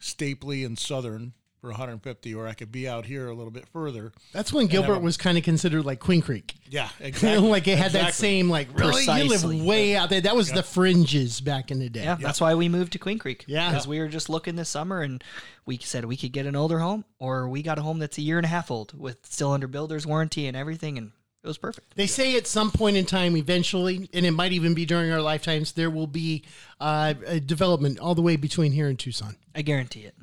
[0.00, 1.32] Stapley and Southern
[1.66, 4.12] for 150, or I could be out here a little bit further.
[4.32, 6.54] That's when Gilbert a, was kind of considered like Queen Creek.
[6.70, 7.48] Yeah, exactly.
[7.48, 8.06] like it had exactly.
[8.06, 9.56] that same like really Precisely.
[9.56, 10.20] you live way out there.
[10.20, 10.56] That was yeah.
[10.56, 12.04] the fringes back in the day.
[12.04, 13.44] Yeah, yeah, that's why we moved to Queen Creek.
[13.48, 15.24] Yeah, because we were just looking this summer and
[15.64, 18.22] we said we could get an older home, or we got a home that's a
[18.22, 21.10] year and a half old with still under builder's warranty and everything, and
[21.42, 21.96] it was perfect.
[21.96, 25.20] They say at some point in time, eventually, and it might even be during our
[25.20, 26.44] lifetimes, there will be
[26.78, 29.36] uh, a development all the way between here and Tucson.
[29.52, 30.14] I guarantee it.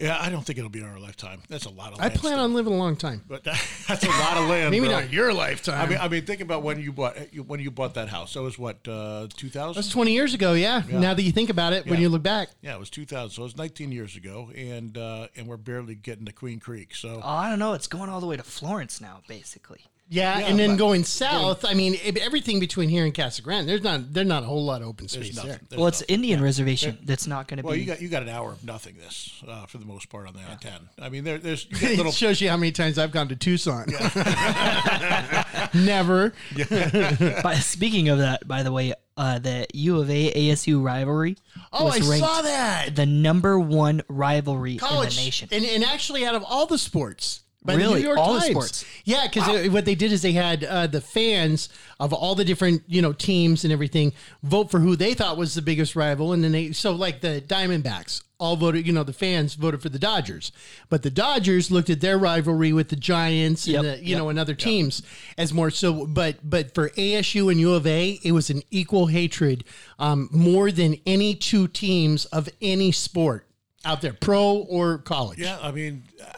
[0.00, 1.42] Yeah, I don't think it'll be in our lifetime.
[1.48, 1.98] That's a lot of.
[1.98, 2.44] Land I plan still.
[2.44, 4.70] on living a long time, but that's a lot of land.
[4.70, 5.00] Maybe bro.
[5.00, 5.80] not your lifetime.
[5.80, 8.34] I mean, I mean, think about when you bought when you bought that house.
[8.34, 9.74] That was what uh, two thousand.
[9.74, 10.54] That's twenty years ago.
[10.54, 10.82] Yeah.
[10.88, 11.00] yeah.
[11.00, 11.90] Now that you think about it, yeah.
[11.90, 12.48] when you look back.
[12.62, 13.34] Yeah, it was two thousand.
[13.34, 16.94] So it was nineteen years ago, and uh, and we're barely getting to Queen Creek.
[16.94, 17.74] So oh, I don't know.
[17.74, 19.80] It's going all the way to Florence now, basically.
[20.12, 23.84] Yeah, yeah, and then going south, I mean, everything between here and Casa Grande, there's
[23.84, 25.60] not there's not a whole lot of open space there.
[25.76, 26.14] Well, it's nothing.
[26.14, 26.44] Indian yeah.
[26.44, 27.78] reservation that's not going to well, be.
[27.78, 30.34] Well, you got you got an hour of nothingness uh, for the most part on
[30.34, 30.80] the I-10.
[31.00, 32.08] I mean, there, there's little...
[32.08, 33.86] it shows you how many times I've gone to Tucson.
[33.88, 35.44] Yeah.
[35.74, 36.32] Never.
[36.58, 41.36] but speaking of that, by the way, uh, the U of A ASU rivalry.
[41.72, 42.96] Oh, I saw that.
[42.96, 46.78] The number one rivalry College, in the nation, and, and actually, out of all the
[46.78, 47.94] sports, by really?
[47.94, 48.44] the New York all Times.
[48.44, 48.84] The sports.
[49.04, 49.72] Yeah, because wow.
[49.72, 51.68] what they did is they had uh, the fans
[51.98, 55.54] of all the different you know teams and everything vote for who they thought was
[55.54, 58.86] the biggest rival, and then they so like the Diamondbacks all voted.
[58.86, 60.52] You know, the fans voted for the Dodgers,
[60.88, 64.18] but the Dodgers looked at their rivalry with the Giants and the, you yep.
[64.18, 65.10] know and other teams yep.
[65.38, 66.06] as more so.
[66.06, 69.64] But but for ASU and U of A, it was an equal hatred,
[69.98, 73.46] um, more than any two teams of any sport
[73.84, 75.38] out there, pro or college.
[75.38, 76.04] Yeah, I mean.
[76.20, 76.32] Uh,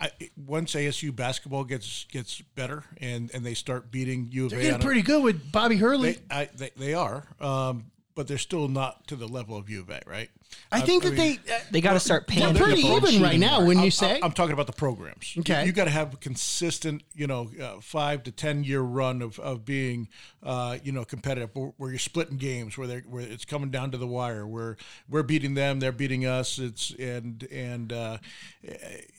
[0.00, 0.10] I,
[0.46, 4.80] once ASU basketball gets gets better and, and they start beating U of they're getting
[4.80, 6.12] pretty good with Bobby Hurley.
[6.12, 9.80] They, I, they, they are, um, but they're still not to the level of U
[9.80, 10.30] of A, right?
[10.72, 12.54] I think I that mean, they uh, they got to start paying.
[12.54, 13.64] They're pretty even right now.
[13.64, 15.34] When you say, I'm, I'm, talking about the programs.
[15.38, 18.80] Okay, you, you got to have a consistent, you know, uh, five to ten year
[18.80, 20.08] run of, of being,
[20.42, 21.50] uh, you know, competitive.
[21.54, 24.76] Where, where, you're splitting games, where they where it's coming down to the wire, where
[25.08, 26.58] we're beating them, they're beating us.
[26.58, 28.18] It's and and uh,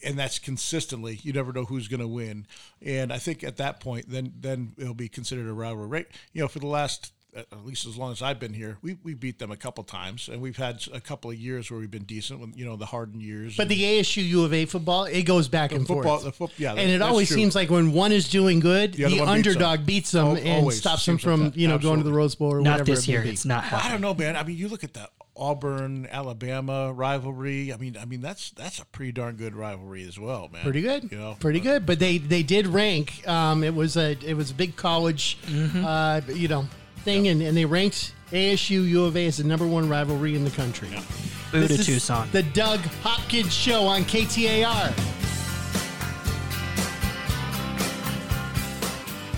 [0.04, 1.20] and that's consistently.
[1.24, 2.46] You never know who's going to win.
[2.82, 5.88] And I think at that point, then then it'll be considered a rivalry.
[5.88, 6.08] Right?
[6.34, 9.14] You know, for the last at least as long as I've been here, we we
[9.14, 12.04] beat them a couple times, and we've had a couple of years where we've been
[12.04, 12.40] decent.
[12.40, 13.56] When, you know, the hardened years.
[13.56, 16.56] But the ASU U of A football, it goes back and football, forth.
[16.58, 17.38] The yeah, and it always true.
[17.38, 20.74] seems like when one is doing good, the, the underdog beats them, beats them and
[20.74, 21.96] stops them from like you know Absolutely.
[21.96, 22.92] going to the Rose Bowl or not whatever.
[22.92, 23.24] this year.
[23.24, 23.64] It's not.
[23.64, 23.88] Happening.
[23.88, 24.36] I don't know, man.
[24.36, 27.74] I mean, you look at that Auburn Alabama rivalry.
[27.74, 30.64] I mean, I mean that's that's a pretty darn good rivalry as well, man.
[30.64, 31.86] Pretty good, you know, pretty good.
[31.86, 33.28] But they they did rank.
[33.28, 35.86] Um, it was a it was a big college, mm-hmm.
[35.86, 36.68] uh, you know,
[37.02, 40.44] thing, and, and they ranked ASU U of A as the number one rivalry in
[40.44, 40.90] the country.
[40.92, 41.04] Yeah.
[41.52, 42.30] Boo to Tucson.
[42.32, 44.94] The Doug Hopkins Show on KTAR.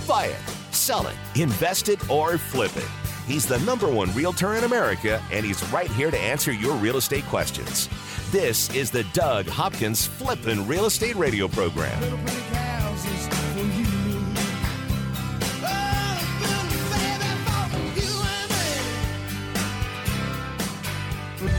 [0.08, 0.40] Buy it,
[0.74, 2.88] sell it, invest it, or flip it.
[3.26, 6.98] He's the number one realtor in America, and he's right here to answer your real
[6.98, 7.90] estate questions.
[8.32, 12.00] This is the Doug Hopkins Flippin' Real Estate Radio Program.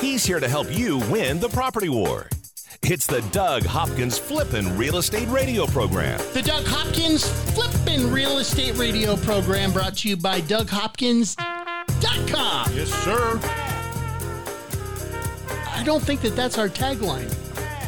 [0.00, 2.28] He's here to help you win the property war.
[2.82, 6.18] It's the Doug Hopkins Flippin' Real Estate Radio Program.
[6.32, 12.72] The Doug Hopkins Flippin' Real Estate Radio Program brought to you by DougHopkins.com.
[12.74, 13.38] Yes, sir.
[15.68, 17.32] I don't think that that's our tagline.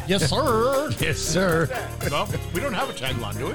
[0.07, 0.91] Yes, sir.
[0.99, 1.67] Yes, sir.
[2.09, 3.53] No, we don't have a tagline, do we?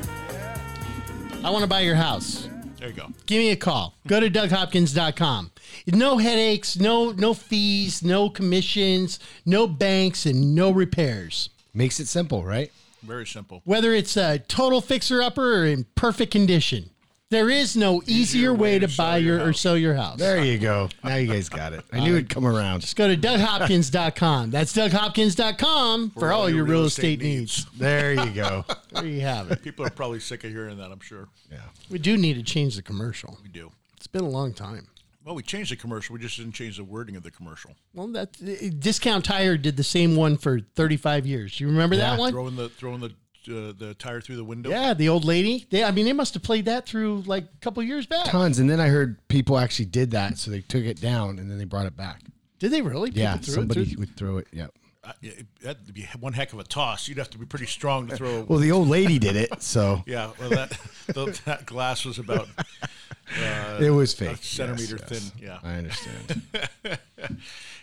[1.45, 2.48] I want to buy your house.
[2.79, 3.13] There you go.
[3.27, 3.95] Give me a call.
[4.07, 5.51] Go to DougHopkins.com.
[5.89, 11.51] No headaches, no no fees, no commissions, no banks, and no repairs.
[11.75, 12.71] Makes it simple, right?
[13.03, 13.63] Very simple.
[13.65, 16.91] Whether it's a total fixer upper or in perfect condition,
[17.31, 20.19] there is no easier, way, to, buy your, or sell your house.
[20.19, 20.89] There you go.
[21.05, 21.85] Now you guys got it.
[21.93, 22.81] I knew it'd come around.
[22.81, 24.51] Just go to DougHopkins.com.
[24.51, 27.67] That's DougHopkins.com for, all, your real estate, needs.
[27.77, 28.65] There you go.
[28.91, 29.63] There you have it.
[29.63, 31.29] People are probably sick of hearing that, I'm sure.
[31.53, 31.59] Yeah.
[31.91, 33.39] We do need to change the commercial.
[33.43, 33.71] We do.
[33.97, 34.89] It's been a long time.
[35.25, 36.15] Well, we changed the commercial.
[36.15, 37.73] We just didn't change the wording of the commercial.
[37.93, 41.61] Well, that uh, Discount Tire did the same one for 35 years.
[41.61, 42.33] You remember that one?
[42.33, 43.13] Throwing the throwing the
[43.49, 44.71] uh, the tire through the window.
[44.71, 45.67] Yeah, the old lady.
[45.71, 48.25] They, I mean, they must have played that through like a couple years back.
[48.27, 48.59] Tons.
[48.59, 51.59] And then I heard people actually did that, so they took it down and then
[51.59, 52.23] they brought it back.
[52.59, 53.11] Did they really?
[53.11, 54.49] Yeah, People threw it somebody through- would throw it.
[54.53, 54.67] Yeah.
[55.05, 57.07] Uh, it- that'd be one heck of a toss.
[57.09, 58.43] You'd have to be pretty strong to throw.
[58.49, 60.71] Well, the old lady did it, so yeah, well, that
[61.07, 62.49] the, that glass was about
[63.43, 64.39] uh, it was a fake.
[64.43, 65.31] centimeter Yes, yes.
[65.31, 65.43] thin.
[65.47, 65.59] Yeah.
[65.63, 66.43] I understand.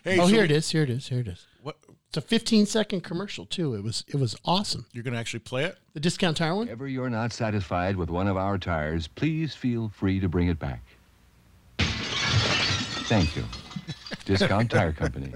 [0.03, 0.69] Hey, Oh, so here it is.
[0.69, 1.07] Here it is.
[1.07, 1.45] Here it is.
[2.15, 3.73] What It's a 15 second commercial too.
[3.73, 4.86] It was it was awesome.
[4.93, 5.78] you're going to actually play it?
[5.93, 6.69] The Discount Tire one.
[6.69, 10.58] Ever you're not satisfied with one of our tires, please feel free to bring it
[10.58, 10.82] back.
[11.78, 13.43] Thank you.
[14.25, 15.34] Discount Tire Company.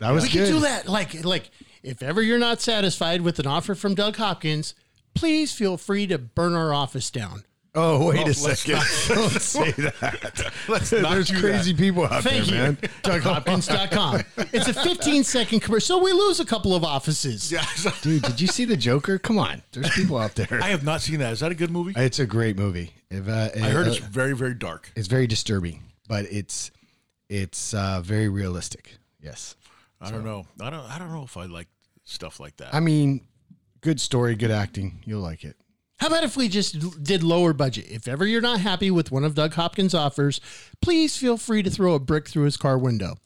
[0.00, 0.46] That was we good.
[0.48, 0.88] could do that.
[0.88, 1.52] Like like
[1.84, 4.74] if ever you're not satisfied with an offer from Doug Hopkins,
[5.14, 7.44] please feel free to burn our office down.
[7.74, 8.74] Oh, wait a second.
[9.08, 10.52] Don't say that.
[10.90, 12.62] There's do crazy people out Thank there, you.
[12.62, 12.76] man.
[13.02, 14.22] DougHopkins.com.
[14.52, 15.96] It's a 15 second commercial.
[15.98, 17.50] So we lose a couple of offices.
[17.50, 17.64] Yeah,
[18.02, 19.18] Dude, did you see the Joker?
[19.18, 19.62] Come on.
[19.72, 20.60] There's people out there.
[20.62, 21.32] I have not seen that.
[21.32, 21.94] Is that a good movie?
[21.96, 22.92] It's a great movie.
[23.10, 24.92] If, uh, I heard uh, it's very, very dark.
[24.94, 26.70] it's very disturbing, but it's
[27.30, 28.96] it's uh, very realistic.
[29.20, 29.56] Yes.
[30.00, 30.46] I don't know.
[30.60, 30.84] I don't.
[30.90, 31.68] I don't know if I like
[32.04, 32.74] stuff like that.
[32.74, 33.22] I mean,
[33.80, 35.00] good story, good acting.
[35.06, 35.56] You'll like it.
[36.02, 37.86] How about if we just did lower budget?
[37.88, 40.40] If ever you're not happy with one of Doug Hopkins' offers,
[40.80, 43.18] please feel free to throw a brick through his car window.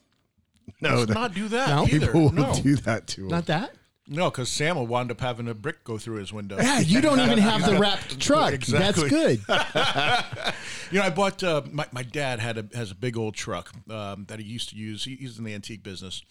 [0.82, 1.86] No, Let's that- not do that No?
[1.86, 2.06] either.
[2.06, 3.28] people will no, do that to him.
[3.28, 3.74] Not that?
[4.08, 6.58] no, because Sam will wind up having a brick go through his window.
[6.58, 8.52] Yeah, you don't even have the wrapped truck.
[8.52, 9.08] Exactly.
[9.08, 10.54] That's good.
[10.92, 11.42] You know, I bought.
[11.42, 14.68] Uh, my my dad had a has a big old truck um, that he used
[14.68, 15.02] to use.
[15.04, 16.22] He, he's in the antique business,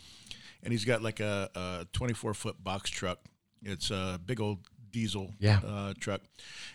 [0.63, 3.19] and he's got like a, a 24 foot box truck.
[3.63, 4.59] It's a big old
[4.95, 5.59] diesel Yeah.
[5.67, 6.21] uh, truck,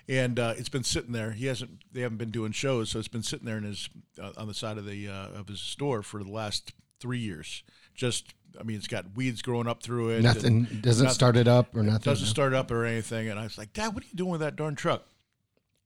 [0.06, 1.32] and uh, it's been sitting there.
[1.32, 1.70] He hasn't.
[1.92, 3.88] They haven't been doing shows, so it's been sitting there in his
[4.22, 7.62] uh, on the side of the uh, of his store for the last three years.
[7.94, 10.22] Just, I mean, it's got weeds growing up through it.
[10.22, 12.00] Nothing doesn't nothing- start it up or nothing.
[12.02, 13.28] doesn't start up or anything.
[13.30, 15.06] And I was like, Dad, what are you doing with that darn truck?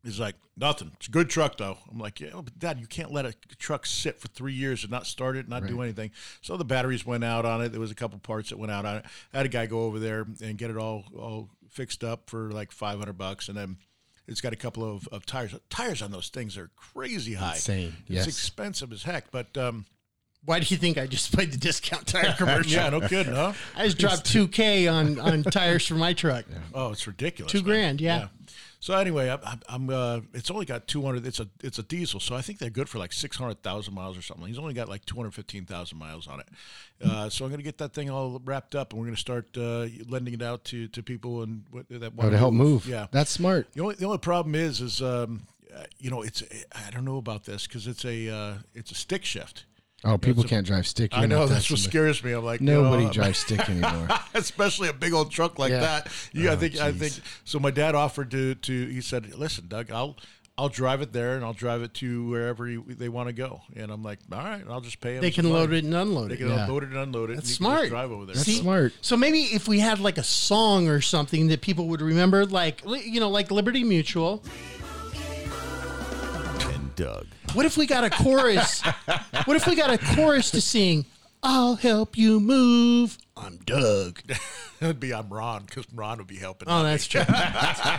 [0.04, 0.90] He's like, nothing.
[0.96, 1.78] It's a good truck, though.
[1.90, 4.90] I'm like, yeah, but Dad, you can't let a truck sit for three years and
[4.90, 6.10] not start it, and not do anything.
[6.42, 7.70] So the batteries went out on it.
[7.70, 9.04] There was a couple parts that went out on it.
[9.32, 12.50] I had a guy go over there and get it all all fixed up for
[12.50, 13.76] like 500 bucks, and then.
[14.26, 15.54] It's got a couple of, of tires.
[15.68, 17.56] Tires on those things are crazy high.
[17.56, 18.26] Insane, It's yes.
[18.26, 19.30] expensive as heck.
[19.30, 19.84] But um,
[20.46, 22.72] Why do you think I just played the discount tire commercial?
[22.72, 23.52] yeah, no kidding, huh?
[23.76, 26.46] I just dropped two k on on tires for my truck.
[26.72, 27.52] Oh, it's ridiculous.
[27.52, 27.66] Two man.
[27.66, 28.28] grand, yeah.
[28.84, 31.26] So anyway, I'm- I'm uh, it's only got 200.
[31.26, 34.20] It's a it's a diesel, so I think they're good for like 600,000 miles or
[34.20, 34.46] something.
[34.46, 36.48] He's only got like 215,000 miles on it.
[37.02, 39.20] Uh, so I'm going to get that thing all wrapped up, and we're going to
[39.22, 42.52] start uh, lending it out to, to people and what, that Oh, want to help
[42.52, 42.86] move.
[42.86, 43.72] Yeah, That's smart.
[43.72, 46.42] the only the only problem is is um, uh, you know it's
[46.74, 49.64] I don't know about this because it's a uh, it's a stick shift.
[50.04, 51.12] Oh, people a- can't drive stick.
[51.14, 52.32] I You're not know that's what scares me.
[52.32, 54.08] I'm like Nobody you know, drives stick anymore.
[54.34, 55.80] especially a big old truck like Yeah.
[55.80, 56.12] that.
[56.32, 57.14] You, I Oh, think, I think.
[57.44, 58.86] So my dad offered to, to.
[58.86, 60.16] He said, "Listen, Doug, I'll,
[60.56, 63.62] I'll drive it there, and I'll drive it to wherever you, they want to go."
[63.74, 66.30] And I'm like, "All right, I'll just pay them." They can load it and unload
[66.30, 66.38] They it.
[66.38, 66.66] can Yeah.
[66.66, 67.36] load it and unload it.
[67.36, 67.88] That's and smart.
[67.88, 68.34] drive over there.
[68.34, 68.92] That's So- smart.
[69.00, 72.82] So maybe if we had like a song or something that people would remember, like
[72.84, 74.44] you know, like Liberty Mutual.
[76.96, 77.26] And Doug.
[77.54, 78.82] What if we got a chorus?
[79.44, 81.04] what if we got a chorus to sing?
[81.42, 83.18] I'll help you move.
[83.36, 84.20] I'm Doug.
[84.80, 86.68] It'd be I'm Ron because Ron would be helping.
[86.70, 87.22] Oh, that's true.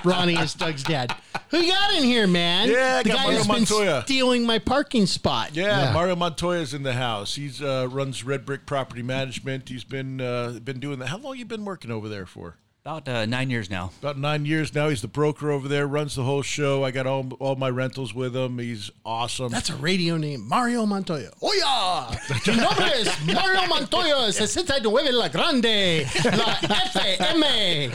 [0.03, 1.15] Ronnie is Doug's dad.
[1.49, 2.69] Who you got in here, man?
[2.69, 4.01] Yeah, I the got guy Mario who's been Montoya.
[4.05, 5.55] stealing my parking spot.
[5.55, 5.93] Yeah, Yeah.
[5.93, 7.35] Mario Montoya's in the house.
[7.35, 9.69] He's uh, runs Red Brick Property Management.
[9.69, 11.07] He's been uh, been doing that.
[11.09, 12.57] How long you been working over there for?
[12.85, 13.89] About uh, nine years now.
[13.99, 14.89] About nine years now.
[14.89, 15.87] He's the broker over there.
[15.87, 16.83] Runs the whole show.
[16.83, 18.59] I got all all my rentals with him.
[18.59, 19.49] He's awesome.
[19.49, 21.31] That's a radio name, Mario Montoya.
[21.41, 22.15] Oya!
[22.45, 27.91] Mi nombre es Mario Montoya, 69 La Grande, La FM.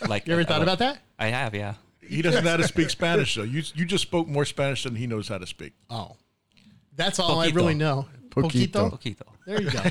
[0.08, 1.02] Like You ever thought uh, about that?
[1.18, 1.74] I have, yeah.
[2.00, 3.42] He doesn't know how to speak Spanish though.
[3.42, 5.74] You you just spoke more Spanish than he knows how to speak.
[5.90, 6.16] Oh.
[6.96, 8.06] That's all I really know.
[8.42, 8.90] Poquito.
[8.90, 9.24] Poquito.
[9.46, 9.82] There you go.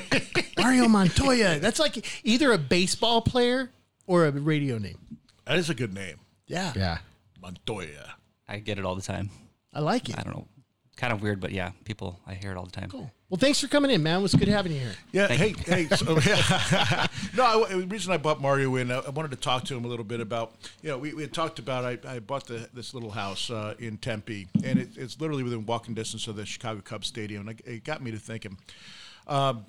[0.62, 1.60] Mario Montoya.
[1.60, 3.71] That's like either a baseball player
[4.05, 4.97] or a radio name.
[5.45, 6.73] That is a good name, Yeah.
[6.75, 6.97] Yeah.
[7.41, 8.15] Montoya.
[8.47, 9.29] I get it all the time.
[9.73, 10.17] I like it.
[10.17, 10.47] I don't know.
[10.97, 12.89] Kind of weird, but yeah, people, I hear it all the time.
[12.89, 13.12] Cool.
[13.29, 14.19] Well, thanks for coming in, man.
[14.19, 14.93] It was good having you here.
[15.12, 15.27] Yeah.
[15.27, 15.86] hey, hey.
[15.89, 16.05] So,
[17.36, 19.86] no, I, the reason I brought Mario in, I, I wanted to talk to him
[19.86, 20.55] a little bit about.
[20.81, 21.86] You know, we, we had talked about.
[21.86, 25.67] I, I bought the, this little house uh, in Tempe, and it, it's literally within
[25.67, 27.47] walking distance of the Chicago Cubs stadium.
[27.47, 28.57] And I, it got me to thinking.
[29.27, 29.65] Um,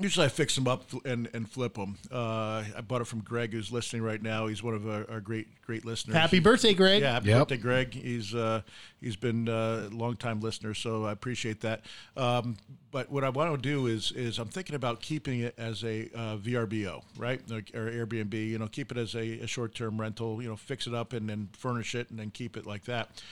[0.00, 1.98] Usually I fix them up and, and flip them.
[2.10, 4.46] Uh, I bought it from Greg, who's listening right now.
[4.46, 6.16] He's one of our, our great great listeners.
[6.16, 7.02] Happy birthday, Greg.
[7.02, 7.38] Yeah, happy Yep.
[7.38, 7.94] birthday, Greg.
[7.94, 8.62] He's uh,
[9.00, 11.82] he's been uh, a long time listener, so I appreciate that.
[12.16, 12.56] Um,
[12.90, 16.08] but what I want to do is is I'm thinking about keeping it as a
[16.14, 17.60] uh, VRBO, right, or
[17.90, 18.32] Airbnb.
[18.34, 20.40] You know, keep it as a, a short term rental.
[20.42, 23.22] You know, fix it up and then furnish it and then keep it like that.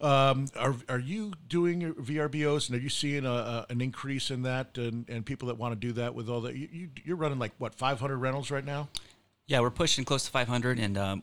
[0.00, 4.42] Um, are are you doing VRBOs and are you seeing a, a, an increase in
[4.42, 6.56] that and, and people that want to do that with all that?
[6.56, 8.88] You, you you're running like what 500 rentals right now?
[9.46, 11.22] Yeah, we're pushing close to 500 and um,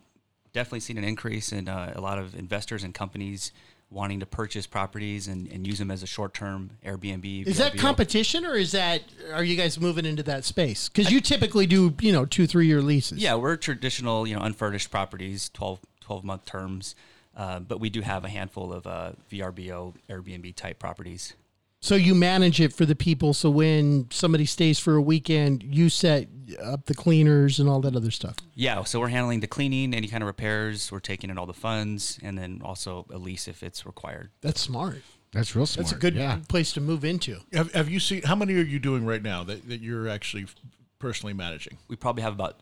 [0.54, 3.52] definitely seen an increase in uh, a lot of investors and companies
[3.90, 7.48] wanting to purchase properties and, and use them as a short term Airbnb.
[7.48, 9.02] Is that competition or is that
[9.34, 10.90] are you guys moving into that space?
[10.90, 13.20] Because you typically do, you know, two, three year leases.
[13.20, 16.96] Yeah, we're traditional, you know, unfurnished properties, 12, 12 month terms.
[17.38, 21.36] Uh, but we do have a handful of uh, VRBO, Airbnb type properties.
[21.80, 23.36] So you manage it for the people.
[23.36, 26.28] So when somebody stays for a weekend, you set
[26.60, 28.38] up the cleaners and all that other stuff.
[28.56, 30.91] Yeah, so we're handling the cleaning, any kind of repairs.
[30.91, 34.32] We're taking in all the funds, and then also a lease if it's required.
[34.41, 35.04] That's smart.
[35.32, 35.86] That's real smart.
[35.86, 36.39] That's a good Yeah.
[36.50, 37.41] place to move into.
[37.54, 40.47] Have, have you seen how many are you doing right now that, that you're actually
[40.97, 41.77] personally managing?
[41.88, 42.62] We probably have about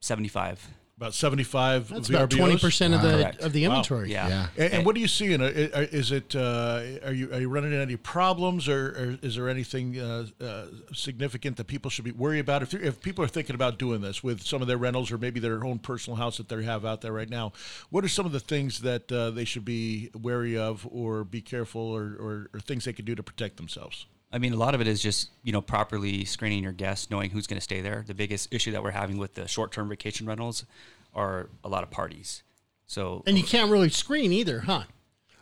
[0.00, 0.68] 75.
[0.98, 2.14] About 75 That's VRBOs?
[2.16, 3.40] about twenty percent of the Correct.
[3.40, 3.76] of the Wow.
[3.76, 4.10] inventory.
[4.10, 4.28] Yeah.
[4.28, 4.46] Yeah.
[4.64, 5.40] And, and what are you seeing?
[5.40, 5.46] Uh,
[5.92, 9.48] Is it uh, are you are you running into any problems, or, or is there
[9.48, 12.62] anything uh, uh, significant that people should be worried about?
[12.64, 15.38] If, if people are thinking about doing this with some of their rentals, or maybe
[15.38, 17.52] their own personal house that they have out there right now,
[17.90, 21.40] what are some of the things that uh, they should be wary of, or be
[21.40, 24.06] careful, or, or, or things they can do to protect themselves?
[24.30, 27.30] I mean, a lot of it is just you know properly screening your guests, knowing
[27.30, 28.04] who's going to stay there.
[28.06, 30.64] The biggest issue that we're having with the short-term vacation rentals
[31.14, 32.42] are a lot of parties.
[32.86, 34.84] So And you can't really screen either, huh?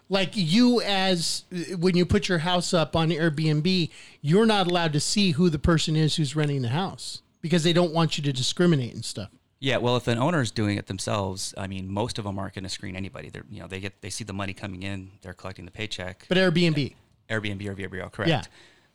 [0.08, 1.44] like you as
[1.78, 5.58] when you put your house up on Airbnb, you're not allowed to see who the
[5.58, 9.30] person is who's renting the house because they don't want you to discriminate and stuff.
[9.58, 12.64] Yeah, well, if an owner's doing it themselves, I mean, most of them aren't going
[12.64, 13.30] to screen anybody.
[13.30, 16.26] They're, you know, they get they see the money coming in, they're collecting the paycheck.
[16.28, 16.94] But Airbnb,
[17.28, 18.28] Airbnb or VRBO, correct?
[18.28, 18.42] Yeah.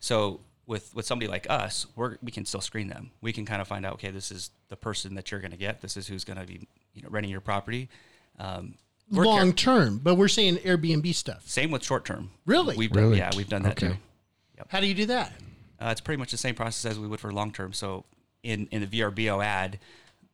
[0.01, 3.11] So with with somebody like us, we're, we can still screen them.
[3.21, 5.57] We can kind of find out, okay, this is the person that you're going to
[5.57, 5.79] get.
[5.81, 7.87] This is who's going to be you know renting your property.
[8.39, 8.73] Um,
[9.09, 11.43] we're care- long term, but we're saying Airbnb stuff.
[11.47, 12.31] same with short term.
[12.45, 12.75] Really?
[12.77, 13.17] We've done, Really?
[13.19, 13.93] yeah, we've done that Okay.
[13.93, 13.97] too.
[14.69, 15.33] How do you do that?
[15.79, 17.73] Uh, it's pretty much the same process as we would for long term.
[17.73, 18.05] So
[18.43, 19.79] in in the VRBO ad,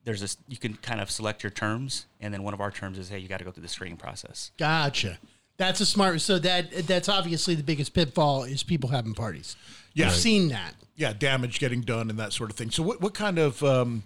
[0.04, 2.98] there's this you can kind of select your terms, and then one of our terms
[3.00, 4.52] is, hey, you got to go through the screening process.
[4.58, 5.18] Gotcha.
[5.58, 6.22] That's a smart.
[6.22, 9.56] So that that's obviously the biggest pitfall is people having parties.
[9.94, 10.08] Yeah.
[10.08, 10.76] I've seen that.
[10.96, 12.70] yeah, damage getting done and that sort of thing.
[12.70, 14.04] So, what, what kind of um,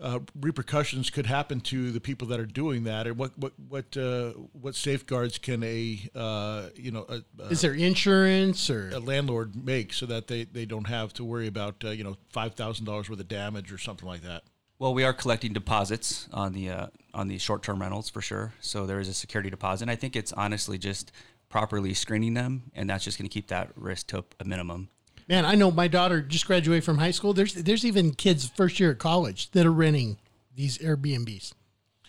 [0.00, 3.96] uh, repercussions could happen to the people that are doing that, or what what what
[3.96, 8.98] uh, what safeguards can a uh, you know a, a, Is there insurance or a
[8.98, 12.54] landlord make so that they, they don't have to worry about uh, you know five
[12.54, 14.44] thousand dollars worth of damage or something like that?
[14.84, 18.52] Well, we are collecting deposits on the uh, on the short term rentals for sure.
[18.60, 19.84] So there is a security deposit.
[19.84, 21.10] And I think it's honestly just
[21.48, 24.90] properly screening them, and that's just going to keep that risk to a minimum.
[25.26, 27.32] Man, I know my daughter just graduated from high school.
[27.32, 30.18] There's there's even kids first year at college that are renting
[30.54, 31.54] these Airbnbs.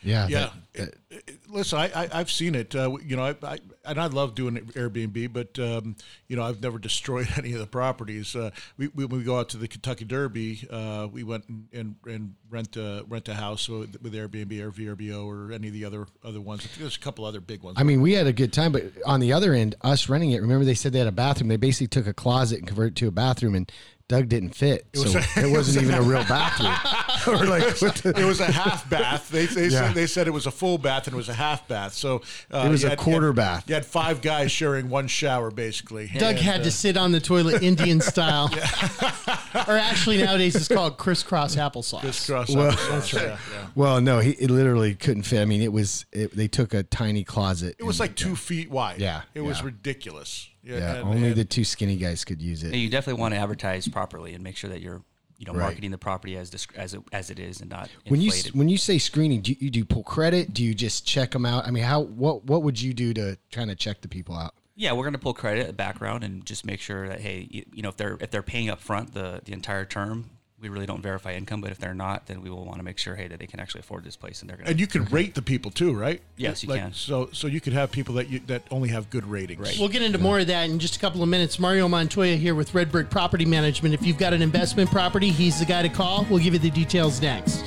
[0.05, 0.27] Yeah.
[0.27, 0.49] Yeah.
[0.73, 2.75] that- It- it- listen, I, I I've seen it.
[2.75, 5.95] Uh, you know, I, I and I love doing Airbnb, but um,
[6.27, 8.35] you know, I've never destroyed any of the properties.
[8.35, 11.67] Uh, we, we when we go out to the Kentucky Derby, uh, we went and,
[11.71, 15.73] and, and rent a rent a house with, with Airbnb or VRBO or any of
[15.73, 16.65] the other other ones.
[16.65, 17.77] I there's a couple other big ones.
[17.79, 20.41] I mean, we had a good time, but on the other end, us renting it,
[20.41, 21.47] remember they said they had a bathroom.
[21.47, 23.71] They basically took a closet and converted it to a bathroom, and
[24.07, 24.85] Doug didn't fit.
[24.93, 27.39] so it wasn't even a real bathroom.
[27.39, 29.29] We're like, what the- it was a half bath.
[29.29, 29.87] They, they, Yeah.
[29.87, 31.93] said, they said it was a full bath and it was a half bath.
[31.93, 33.63] So uh, It was a had- quarter you had- bath.
[33.67, 36.07] You had five guys sharing one shower, basically.
[36.13, 38.51] Doug And, had uh, to sit on the toilet Indian style,
[39.67, 42.01] or actually nowadays it's called crisscross applesauce.
[42.01, 42.49] crisscross.
[42.55, 43.13] Well- applesauce.
[43.13, 43.67] Yeah, yeah.
[43.73, 45.41] well, no, he it literally couldn't fit.
[45.41, 47.75] I mean, it was, it, they took a tiny closet.
[47.79, 48.99] It was like two feet wide.
[48.99, 50.47] Yeah, it was ridiculous.
[50.65, 52.77] Yeah, and- only and- the two skinny guys could use And it.
[52.79, 55.01] you definitely want to advertise properly and make sure that you're
[55.37, 55.63] you know Right.
[55.63, 58.69] marketing the property as disc- as it, as it is and not When you when
[58.69, 60.53] you say screening, do you, you do you pull credit?
[60.53, 61.67] Do you just check them out?
[61.67, 64.53] I mean, how what what would you do to kind of check the people out?
[64.77, 67.81] Yeah, we're going to pull credit, background, and just make sure that hey, you, you
[67.81, 70.29] know, if they're if they're paying up front the the entire term,
[70.69, 71.61] we really don't verify income.
[71.61, 73.59] But if they're not, then we will want to make sure hey that they can
[73.59, 74.69] actually afford this place and they're going.
[74.69, 75.13] And you can mhm.
[75.13, 76.21] rate the people too, right?
[76.37, 76.93] Yes, you Like, can.
[76.93, 79.59] So, so you could have people that you that only have good ratings.
[79.61, 79.75] Right.
[79.79, 81.59] We'll get into more of that in just a couple of minutes.
[81.59, 83.93] Mario Montoya here with Red Brick Property Management.
[83.93, 86.25] If you've got an investment property, he's the guy to call.
[86.29, 87.63] We'll give you the details next.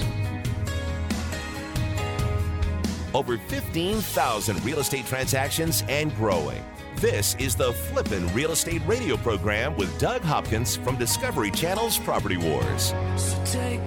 [3.14, 6.62] Over 15,000 real estate transactions and growing.
[7.01, 12.36] This is the Flippin' Real Estate Radio program with Doug Hopkins from Discovery Channel's Property
[12.36, 12.92] Wars.
[13.44, 13.86] Take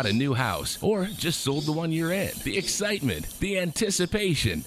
[0.05, 2.31] a new house or just sold the one you're in.
[2.43, 4.63] The excitement, the anticipation,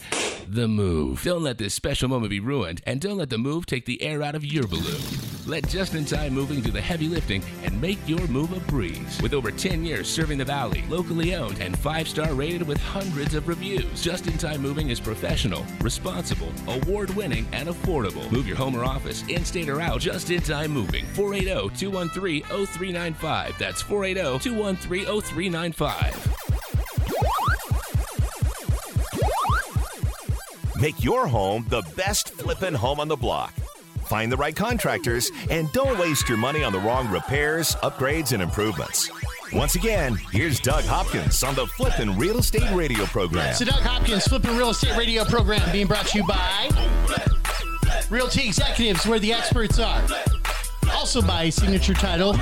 [0.48, 1.22] the move.
[1.22, 4.22] Don't let this special moment be ruined and don't let the move take the air
[4.22, 5.00] out of your balloon.
[5.46, 9.20] Let Just in Time Moving do the heavy lifting and make your move a breeze.
[9.20, 13.34] With over 10 years serving the Valley, locally owned, and five star rated with hundreds
[13.34, 18.30] of reviews, Just in Time Moving is professional, responsible, award winning, and affordable.
[18.32, 21.04] Move your home or office, in state or out, Just in Time Moving.
[21.08, 23.58] 480 213 0395.
[23.58, 25.23] That's 480 213 0395.
[30.80, 33.54] Make your home the best flippin' home on the block.
[34.06, 38.42] Find the right contractors and don't waste your money on the wrong repairs, upgrades, and
[38.42, 39.10] improvements.
[39.52, 43.54] Once again, here's Doug Hopkins on the Flippin' Real Estate Radio program.
[43.54, 46.68] So Doug Hopkins, Flipping Real Estate Radio program being brought to you by
[48.10, 50.02] Realty Executives, where the experts are.
[50.92, 52.36] Also by Signature Title,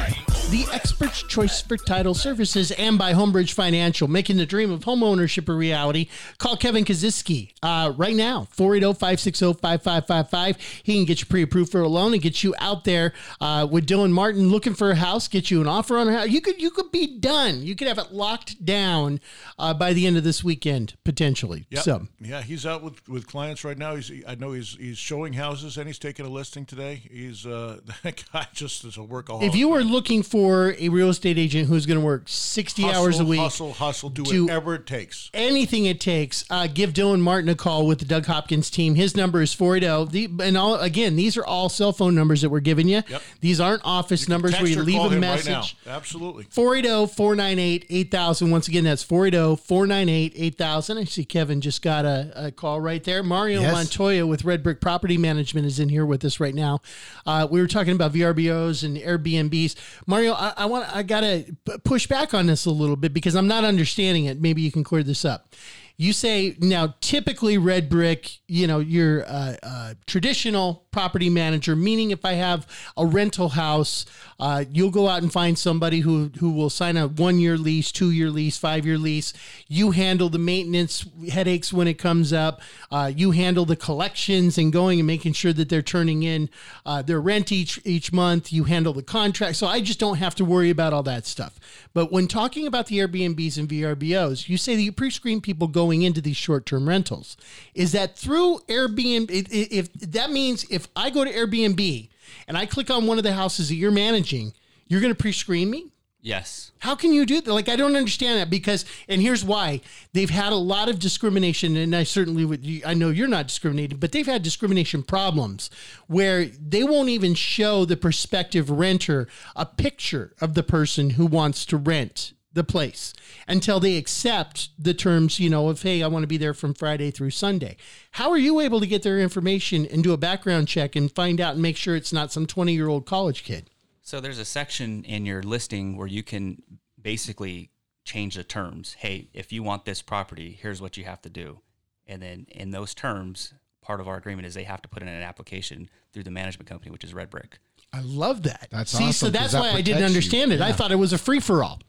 [0.53, 5.49] the expert's choice for title services, and by Homebridge Financial, making the dream of homeownership
[5.49, 6.09] a reality.
[6.37, 10.59] Call Kevin Kaziski uh, right now, 480-560-5555.
[10.83, 13.87] He can get you pre-approved for a loan and get you out there uh, with
[13.87, 16.29] Dylan Martin looking for a house, get you an offer on a house.
[16.29, 17.63] You could you could be done.
[17.63, 19.21] You could have it locked down
[19.59, 21.65] uh, by the end of this weekend, potentially.
[21.71, 21.83] Yep.
[21.83, 23.97] So yeah, he's out with, with clients right now.
[23.97, 26.97] He's I know he's he's showing houses and he's taking a listing today.
[27.11, 29.45] He's uh that guy just is a workaholic.
[29.45, 33.03] if you were looking for a real estate agent who's going to work 60 hustle,
[33.03, 35.31] hours a week, hustle, hustle, do whatever it takes.
[35.35, 38.95] anything it takes, uh, give Dylan Martin a call with the Doug Hopkins team.
[38.95, 40.27] His number is 480.
[40.37, 43.03] The, and all, again, these are all cell phone numbers that we're giving you.
[43.09, 43.23] Yep.
[43.41, 45.49] These aren't office numbers where you leave a message.
[45.53, 45.93] right now.
[45.97, 46.45] Absolutely.
[46.51, 48.51] 480 498 8000.
[48.51, 50.99] Once again, that's 480 498 8000.
[50.99, 53.23] I see Kevin just got a, a call right there.
[53.23, 53.73] Mario Yes.
[53.73, 56.81] Montoya with Red Brick Property Management is in here with us right now.
[57.27, 59.75] Uh, we were talking about VRBOs and Airbnbs.
[60.07, 61.45] Mario, I, I want I got to
[61.85, 64.41] push back on this a little bit because I'm not understanding it.
[64.41, 65.55] Maybe you can clear this up.
[65.97, 72.11] You say now typically red brick, you know, you're a, a traditional property manager, meaning
[72.11, 72.67] if I have
[72.97, 74.05] a rental house,
[74.39, 77.91] uh, you'll go out and find somebody who who will sign a one year lease,
[77.91, 79.33] two year lease, five year lease.
[79.69, 82.61] You handle the maintenance headaches when it comes up.
[82.91, 86.51] Uh, you handle the collections and going and making sure that they're turning in
[86.85, 88.53] uh, their rent each each month.
[88.53, 91.59] You handle the contract, so I just don't have to worry about all that stuff.
[91.95, 96.03] But when talking about the Airbnbs and VRBOs, you say that you pre-screen people going
[96.03, 97.37] into these short-term rentals.
[97.75, 99.31] Is that through Airbnb?
[99.31, 102.09] i- i- If that means if I go to Airbnb
[102.47, 104.53] and I click on one of the houses that you're managing,
[104.87, 105.87] you're going to pre-screen me.
[106.25, 106.71] Yes.
[106.79, 107.53] How can you do that?
[107.53, 109.81] Like, I don't understand that because, and here's why
[110.13, 113.99] they've had a lot of discrimination, and I certainly would, I know you're not discriminating,
[113.99, 115.69] but they've had discrimination problems
[116.07, 119.27] where they won't even show the prospective renter
[119.57, 123.13] a picture of the person who wants to rent the place
[123.49, 126.75] until they accept the terms, you know, of, hey, I want to be there from
[126.75, 127.77] Friday through Sunday.
[128.13, 131.41] How are you able to get their information and do a background check and find
[131.41, 133.71] out and make sure it's not some 20 year old college kid?
[134.03, 136.63] So there's a section in your listing where you can
[137.01, 137.71] basically
[138.05, 138.97] change the terms.
[138.99, 141.61] Hey, if you want this property, here's what you have to do.
[142.07, 145.09] And then in those terms, part of our agreement is they have to put in
[145.09, 147.59] an application through the management company, which is Red Brick.
[147.93, 148.69] I love that.
[148.71, 150.07] That's See, so that's that why I didn't protects you.
[150.07, 150.61] understand it.
[150.61, 151.81] I thought it was a free for all.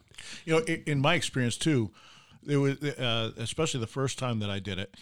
[0.45, 1.91] You know, in, my experience too,
[2.41, 4.93] there was uh, especially the first time that I did it.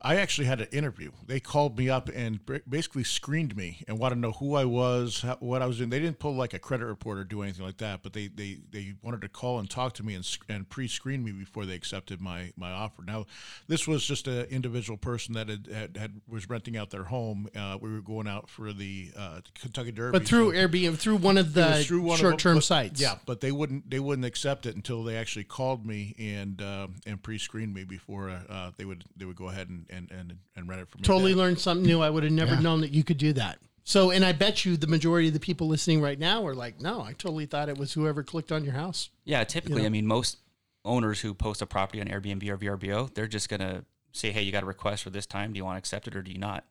[0.00, 1.10] I actually had an interview.
[1.26, 2.38] They called me up and
[2.68, 5.90] basically screened me and wanted to know who I was, how, what I was doing.
[5.90, 8.58] They didn't pull like a credit report or do anything like that, but they they,
[8.70, 12.20] they wanted to call and talk to me and, and pre-screen me before they accepted
[12.20, 13.02] my my offer.
[13.04, 13.26] Now,
[13.66, 17.48] this was just an individual person that had, had, had was renting out their home.
[17.56, 21.16] Uh, we were going out for the uh, Kentucky Derby, But through so- Airbnb, through
[21.16, 23.00] one of the through one of them, short-term but- sites.
[23.00, 26.86] Yeah, but they wouldn't they wouldn't accept it until they actually called me and uh,
[27.04, 30.68] and pre-screened me before uh, they would they would go ahead and and, and, and
[30.68, 31.02] read it from.
[31.02, 32.00] Totally That- learned something new.
[32.00, 32.60] I would have never Yeah.
[32.60, 33.58] known that you could do that.
[33.84, 36.78] So, and I bet you the majority of the people listening right now are like,
[36.80, 39.08] no, I totally thought it was whoever clicked on your house.
[39.24, 39.86] Yeah, typically, know?
[39.86, 40.36] I mean, most
[40.84, 44.42] owners who post a property on Airbnb or VRBO, they're just going to say, hey,
[44.42, 45.52] you got a request for this time.
[45.52, 46.64] Do you want to accept it or do you not?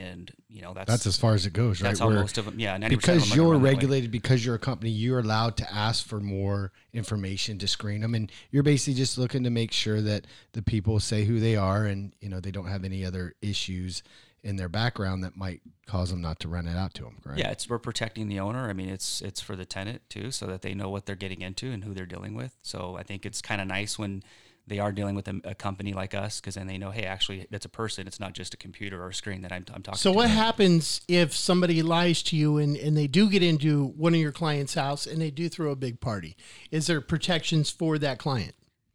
[0.00, 1.88] And you know that's That's as far as it goes, right?
[1.88, 2.58] That's how Where- most of them.
[2.58, 3.74] Yeah, 90% because you're gonna run that way.
[3.74, 8.14] regulated, because you're a company, you're allowed to ask for more information to screen them,
[8.14, 11.84] and you're basically just looking to make sure that the people say who they are,
[11.84, 14.02] and you know they don't have any other issues
[14.42, 17.18] in their background that might cause them not to rent it out to them.
[17.22, 17.38] Correct?
[17.38, 18.70] Yeah, it's we're protecting the owner.
[18.70, 21.42] I mean, it's it's for the tenant too, so that they know what they're getting
[21.42, 22.56] into and who they're dealing with.
[22.62, 24.22] So I think it's kind of nice when
[24.70, 27.46] they are dealing with a, a company like us, because then they know, hey, actually,
[27.50, 28.06] that's a person.
[28.06, 29.98] It's not just a computer or a screen that I'm, I'm talking.
[29.98, 30.16] So to.
[30.16, 34.20] what happens if somebody lies to you and, and they do get into one of
[34.20, 36.36] your clients' house and they do throw a big party?
[36.70, 38.54] Is there protections for that client?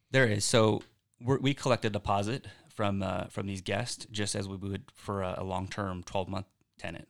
[0.09, 0.45] There is.
[0.45, 0.81] So
[1.21, 5.21] we're, we collect a deposit from uh, from these guests, just as we would for
[5.21, 6.47] a, a long term, twelve month
[6.77, 7.07] tenant.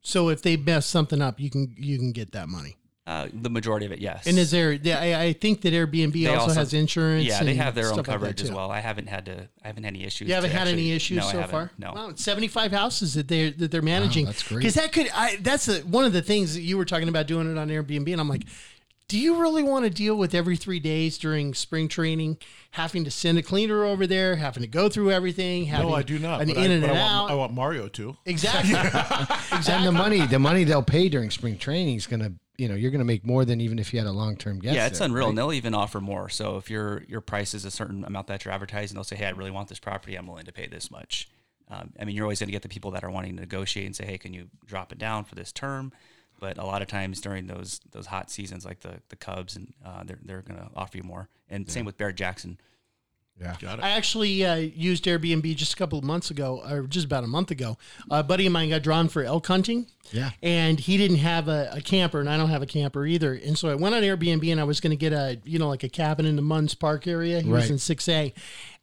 [0.00, 2.77] So if they mess something up, you can you can get that money.
[3.08, 4.26] Uh, the majority of it, yes.
[4.26, 4.70] And is there?
[4.72, 7.24] yeah, I, I think that Airbnb They also, has insurance.
[7.24, 8.70] Yeah, they have their own stuff like coverage as well.
[8.70, 9.48] I haven't had to.
[9.64, 10.28] I haven't had any issues.
[10.28, 11.70] You haven't to had any issues no, so far.
[11.78, 11.94] No.
[11.94, 14.26] Wow, seventy-five houses that they that they're managing.
[14.26, 14.58] that's great.
[14.58, 15.08] Because that could.
[15.14, 17.68] I, that's a, one of the things that you were talking about doing it on
[17.68, 18.42] Airbnb, and I'm like,
[19.08, 22.36] do you really want to deal with every three days during spring training,
[22.72, 25.64] having to send a cleaner over there, having to go through everything?
[25.64, 26.42] Having No, I do not.
[26.42, 27.30] An but in I, and but I an want, out.
[27.30, 28.16] I want Mario to.
[28.26, 28.74] exactly.
[29.72, 32.90] And the money, the money they'll pay during spring training is gonna, you know, you're
[32.90, 34.74] gonna make more than even if you had a long term guest.
[34.74, 35.24] yeah, it's there, unreal.
[35.24, 35.28] right?
[35.30, 36.28] And they'll even offer more.
[36.28, 39.26] So if your your price is a certain amount that you're advertising, they'll say, "Hey,
[39.26, 40.16] I really want this property.
[40.16, 41.30] I'm willing to pay this much."
[41.70, 43.86] Um, I mean, you're always going to get the people that are wanting to negotiate
[43.86, 45.92] and say, "Hey, can you drop it down for this term?"
[46.40, 49.72] But a lot of times during those those hot seasons, like the the Cubs, and
[49.84, 51.28] uh, they're they're going to offer you more.
[51.48, 52.58] And same with Barrett Jackson.
[53.40, 53.54] Yeah.
[53.60, 53.84] Got it.
[53.84, 57.28] I actually uh, used Airbnb just a couple of months ago, or just about a
[57.28, 57.78] month ago.
[58.10, 59.86] A buddy of mine got drawn for elk hunting.
[60.10, 60.30] Yeah.
[60.42, 63.34] And he didn't have a, a camper, and I don't have a camper either.
[63.34, 65.68] And so I went on Airbnb, and I was going to get a, you know,
[65.68, 67.40] like a cabin in the Munds Park area.
[67.40, 68.32] He was in 6A.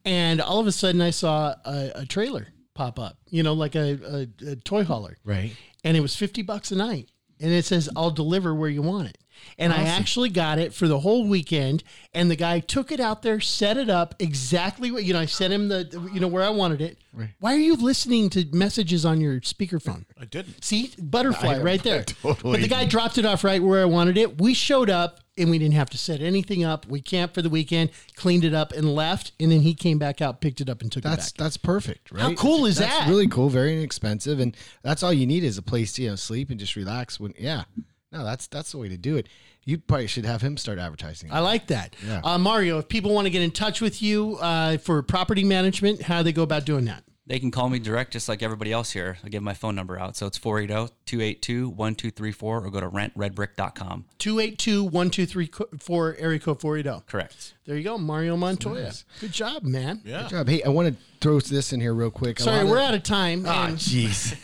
[0.05, 3.75] And all of a sudden, I saw a, a trailer pop up, you know, like
[3.75, 5.17] a, a, a toy hauler.
[5.25, 5.53] Right.
[5.83, 7.09] And it was 50 bucks a night.
[7.45, 9.19] And it says, I'll deliver where you want it.
[9.59, 11.83] And I actually got it for the whole weekend.
[12.11, 15.27] And the guy took it out there, set it up exactly what, you know, I
[15.27, 16.97] sent him the, you know, where I wanted it.
[17.13, 17.29] Right.
[17.39, 20.05] Why are you listening to messages on your speakerphone?
[20.19, 20.63] I didn't.
[20.63, 22.03] See, butterfly right there.
[22.03, 22.53] totally.
[22.53, 24.41] But the guy dropped it off right where I wanted it.
[24.41, 26.85] We showed up and we didn't have to set anything up.
[26.87, 29.33] We camped for the weekend, cleaned it up, and left.
[29.39, 31.43] And then he came back out, picked it up, and took That's it back.
[31.43, 32.21] that's perfect, right?
[32.21, 33.09] How cool is That's that?
[33.09, 36.15] Really cool, very inexpensive, and that's all you need is a place to you know
[36.15, 37.19] sleep and just relax.
[37.19, 37.63] When yeah,
[38.11, 39.27] no, that's that's the way to do it.
[39.63, 41.31] You probably should have him start advertising.
[41.31, 41.95] I like that.
[42.05, 42.21] Yeah.
[42.23, 46.03] Uh, Mario, if people want to get in touch with you uh, for property management,
[46.03, 47.03] how do they go about doing that?
[47.27, 49.17] They can call me direct, just like everybody else here.
[49.23, 50.15] I'll give my phone number out.
[50.15, 54.05] So it's 480 282 1234 or go to rentredbrick.com.
[54.19, 57.03] 282 1234 area code 480.
[57.07, 57.53] Correct.
[57.65, 58.83] There you go, Mario Montoya.
[58.83, 59.05] nice.
[59.19, 60.01] Good job, man.
[60.05, 60.21] Yeah.
[60.23, 60.47] Good job.
[60.49, 62.39] Hey, I want to throw this in here real quick.
[62.39, 63.45] Sorry, we're of- out of time.
[63.47, 64.35] Ah, and- jeez.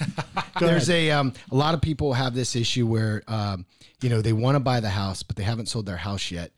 [0.59, 3.65] There's a um, a lot of people have this issue where um,
[4.01, 6.51] you know they want to buy the house, but they haven't sold their house yet,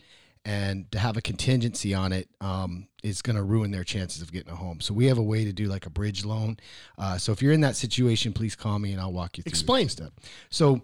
[0.45, 4.31] and to have a contingency on it um, is going to ruin their chances of
[4.31, 4.81] getting a home.
[4.81, 6.57] So we have a way to do like a bridge loan.
[6.97, 9.49] Uh, so if you're in that situation, please call me and I'll walk you through.
[9.49, 9.89] Explain.
[9.89, 10.11] step.
[10.49, 10.81] So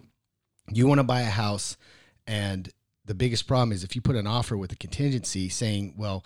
[0.70, 1.76] you want to buy a house,
[2.26, 2.68] and
[3.04, 6.24] the biggest problem is if you put an offer with a contingency saying, "Well,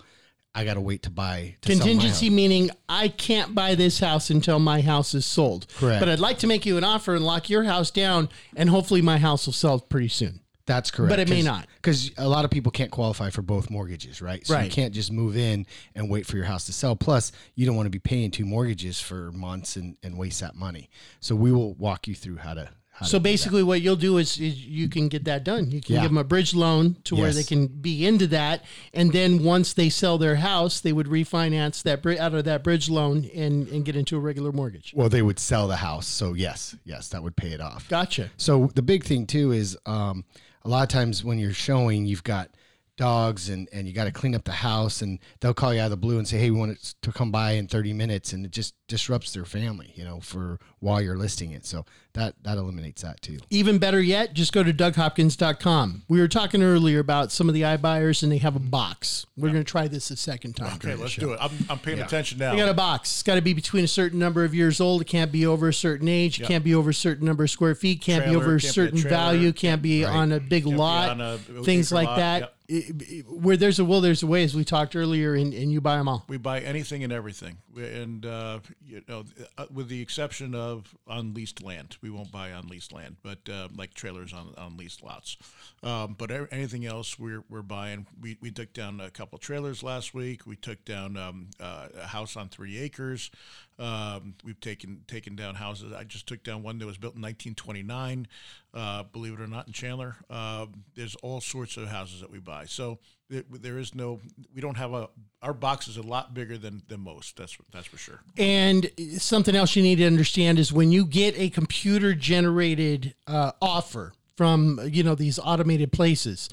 [0.53, 4.59] I got to wait to buy to Contingency meaning I can't buy this house until
[4.59, 5.67] my house is sold.
[5.75, 5.99] Correct.
[5.99, 9.01] But I'd like to make you an offer and lock your house down, and hopefully
[9.01, 10.39] my house will sell pretty soon.
[10.65, 11.09] That's correct.
[11.09, 11.67] But it may not.
[11.75, 14.45] Because a lot of people can't qualify for both mortgages, right?
[14.45, 16.95] So you can't just move in and wait for your house to sell.
[16.95, 20.55] Plus, you don't want to be paying two mortgages for months and, and waste that
[20.55, 20.89] money.
[21.19, 22.69] So we will walk you through how to.
[22.97, 25.69] How So to basically, what you'll do is, is you can get that done.
[25.69, 26.01] You can Yeah.
[26.03, 28.63] give them a bridge loan to where they can be into that,
[28.93, 32.63] and then once they sell their house, they would refinance that bri- out of that
[32.63, 34.93] bridge loan and, and get into a regular mortgage.
[34.95, 36.07] Well, they would sell the house.
[36.07, 37.89] So yes, yes, that would pay it off.
[37.89, 38.31] Gotcha.
[38.37, 40.23] So the big thing too is um,
[40.65, 42.49] a lot of times when you're showing, you've got
[42.97, 45.85] dogs and, and you got to clean up the house and they'll call you out
[45.85, 48.31] of the blue and say, Hey, we want it to come by in 30 minutes.
[48.33, 51.65] And it just disrupts their family, you know, for while you're listing it.
[51.65, 53.39] So that, that eliminates that too.
[53.49, 56.03] Even better yet, just go to DougHopkins.com.
[56.07, 59.25] We were talking earlier about some of the iBuyers, and they have a box.
[59.35, 60.75] We're going to try this a second time.
[60.75, 61.39] Okay, let's do it.
[61.41, 62.51] I'm, I'm paying attention now.
[62.51, 63.11] They got a box.
[63.11, 65.01] It's got to be between a certain number of years old.
[65.01, 66.37] It can't be over a certain age.
[66.39, 66.47] It Yep.
[66.49, 68.01] can't be over a certain number of square feet.
[68.01, 69.51] Can't be over a can't a certain trailer, value.
[69.53, 70.13] Can't be right.
[70.15, 71.09] on a big Can't lot.
[71.09, 72.41] on a things like lot, that.
[72.41, 72.54] yep.
[72.67, 74.43] It- where there's a will, there's a way.
[74.43, 76.25] As we talked earlier, and, and you buy them all.
[76.27, 79.25] We buy anything and everything, and uh, you know,
[79.57, 83.93] uh, with the exception of unleased land, we won't buy unleased land, but uh, like
[83.93, 85.37] trailers on on leased lots.
[85.83, 88.07] Um, but anything else, we're we're buying.
[88.19, 90.47] We we took down a couple trailers last week.
[90.47, 93.29] We took down um, uh, a house on three acres.
[93.77, 95.91] Um, we've taken taken down houses.
[95.91, 98.27] I just took down one that was built in 1929.
[98.73, 100.65] Uh, believe it or not, in Chandler, uh,
[100.95, 102.65] there's all sorts of houses that we buy.
[102.65, 102.99] So
[103.29, 104.21] there, is no,
[104.53, 105.09] we don't have a.
[105.41, 107.35] Our box is a lot bigger than than most.
[107.37, 108.21] That's that's for sure.
[108.37, 113.51] And something else you need to understand is when you get a computer generated uh,
[113.61, 116.49] offer from you know these automated places,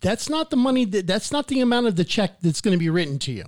[0.00, 2.78] that's not the money that that's not the amount of the check that's going to
[2.78, 3.44] be written to you.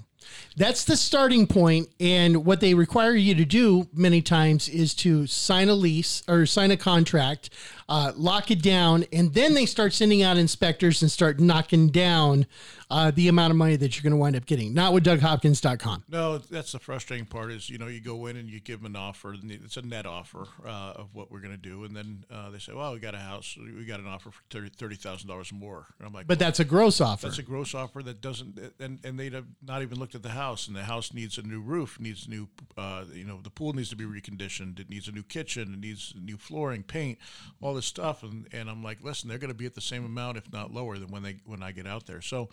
[0.56, 5.26] That's the starting point, and what they require you to do many times is to
[5.26, 7.50] sign a lease or sign a contract,
[7.88, 12.46] uh, lock it down, and then they start sending out inspectors and start knocking down
[12.90, 14.74] uh, the amount of money that you're going to wind up getting.
[14.74, 16.04] Not with DougHopkins.com.
[16.08, 17.52] No, that's the frustrating part.
[17.52, 19.30] Is you know you go in and you give them an offer.
[19.30, 22.50] And it's a net offer uh, of what we're going to do, and then uh,
[22.50, 23.56] they say, "Well, we got a house.
[23.56, 26.60] We got an offer for thirty thousand dollars more." And I'm like, "But well, that's
[26.60, 27.26] a gross offer.
[27.26, 30.30] That's a gross offer that doesn't." And and they'd have not even looked at the
[30.30, 33.72] house, and the house needs a new roof, needs new, uh, you know, the pool
[33.72, 34.78] needs to be reconditioned.
[34.78, 35.74] It needs a new kitchen.
[35.74, 37.18] It needs new flooring, paint,
[37.60, 38.22] all this stuff.
[38.22, 40.72] And and I'm like, listen, they're going to be at the same amount, if not
[40.72, 42.20] lower, than when they when I get out there.
[42.20, 42.48] So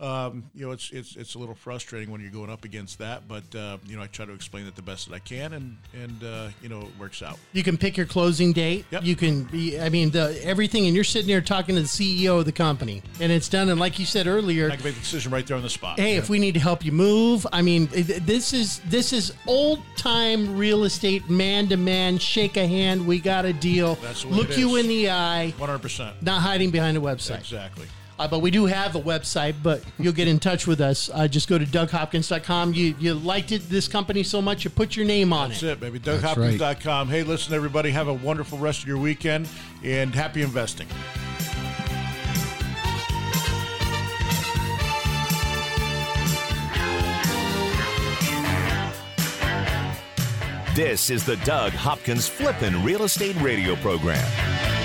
[0.00, 3.26] um, you know, it's it's it's a little frustrating when you're going up against that,
[3.26, 5.76] but uh, you know, I try to explain it the best that I can, and
[5.92, 7.36] and uh, you know, it works out.
[7.52, 8.84] You can pick your closing date.
[8.90, 9.02] Yep.
[9.02, 12.38] You can be, I mean, the everything, and you're sitting there talking to the CEO
[12.38, 13.68] of the company, and it's done.
[13.70, 15.98] And like you said earlier, I can make the decision right there on the spot.
[15.98, 16.18] Hey, yeah.
[16.18, 20.56] if we need to help you move, I mean, this is this is old time
[20.56, 23.96] real estate, man to man, shake a hand, we got a deal.
[23.96, 25.54] That's what Look you in the eye.
[25.58, 26.22] One hundred percent.
[26.22, 27.40] Not hiding behind a website.
[27.40, 27.88] Exactly.
[28.18, 31.08] Uh, but we do have a website, but you'll get in touch with us.
[31.12, 32.74] Uh, just go to DougHopkins.com.
[32.74, 35.60] You you liked it, this company so much, you put your name on it.
[35.60, 35.68] That's it.
[35.70, 36.00] it, baby.
[36.00, 37.08] DougHopkins.com.
[37.08, 39.48] Hey, listen, everybody, have a wonderful rest of your weekend
[39.84, 40.88] and happy investing.
[50.74, 54.77] This is the Doug Hopkins Flippin' Real Estate Radio Program.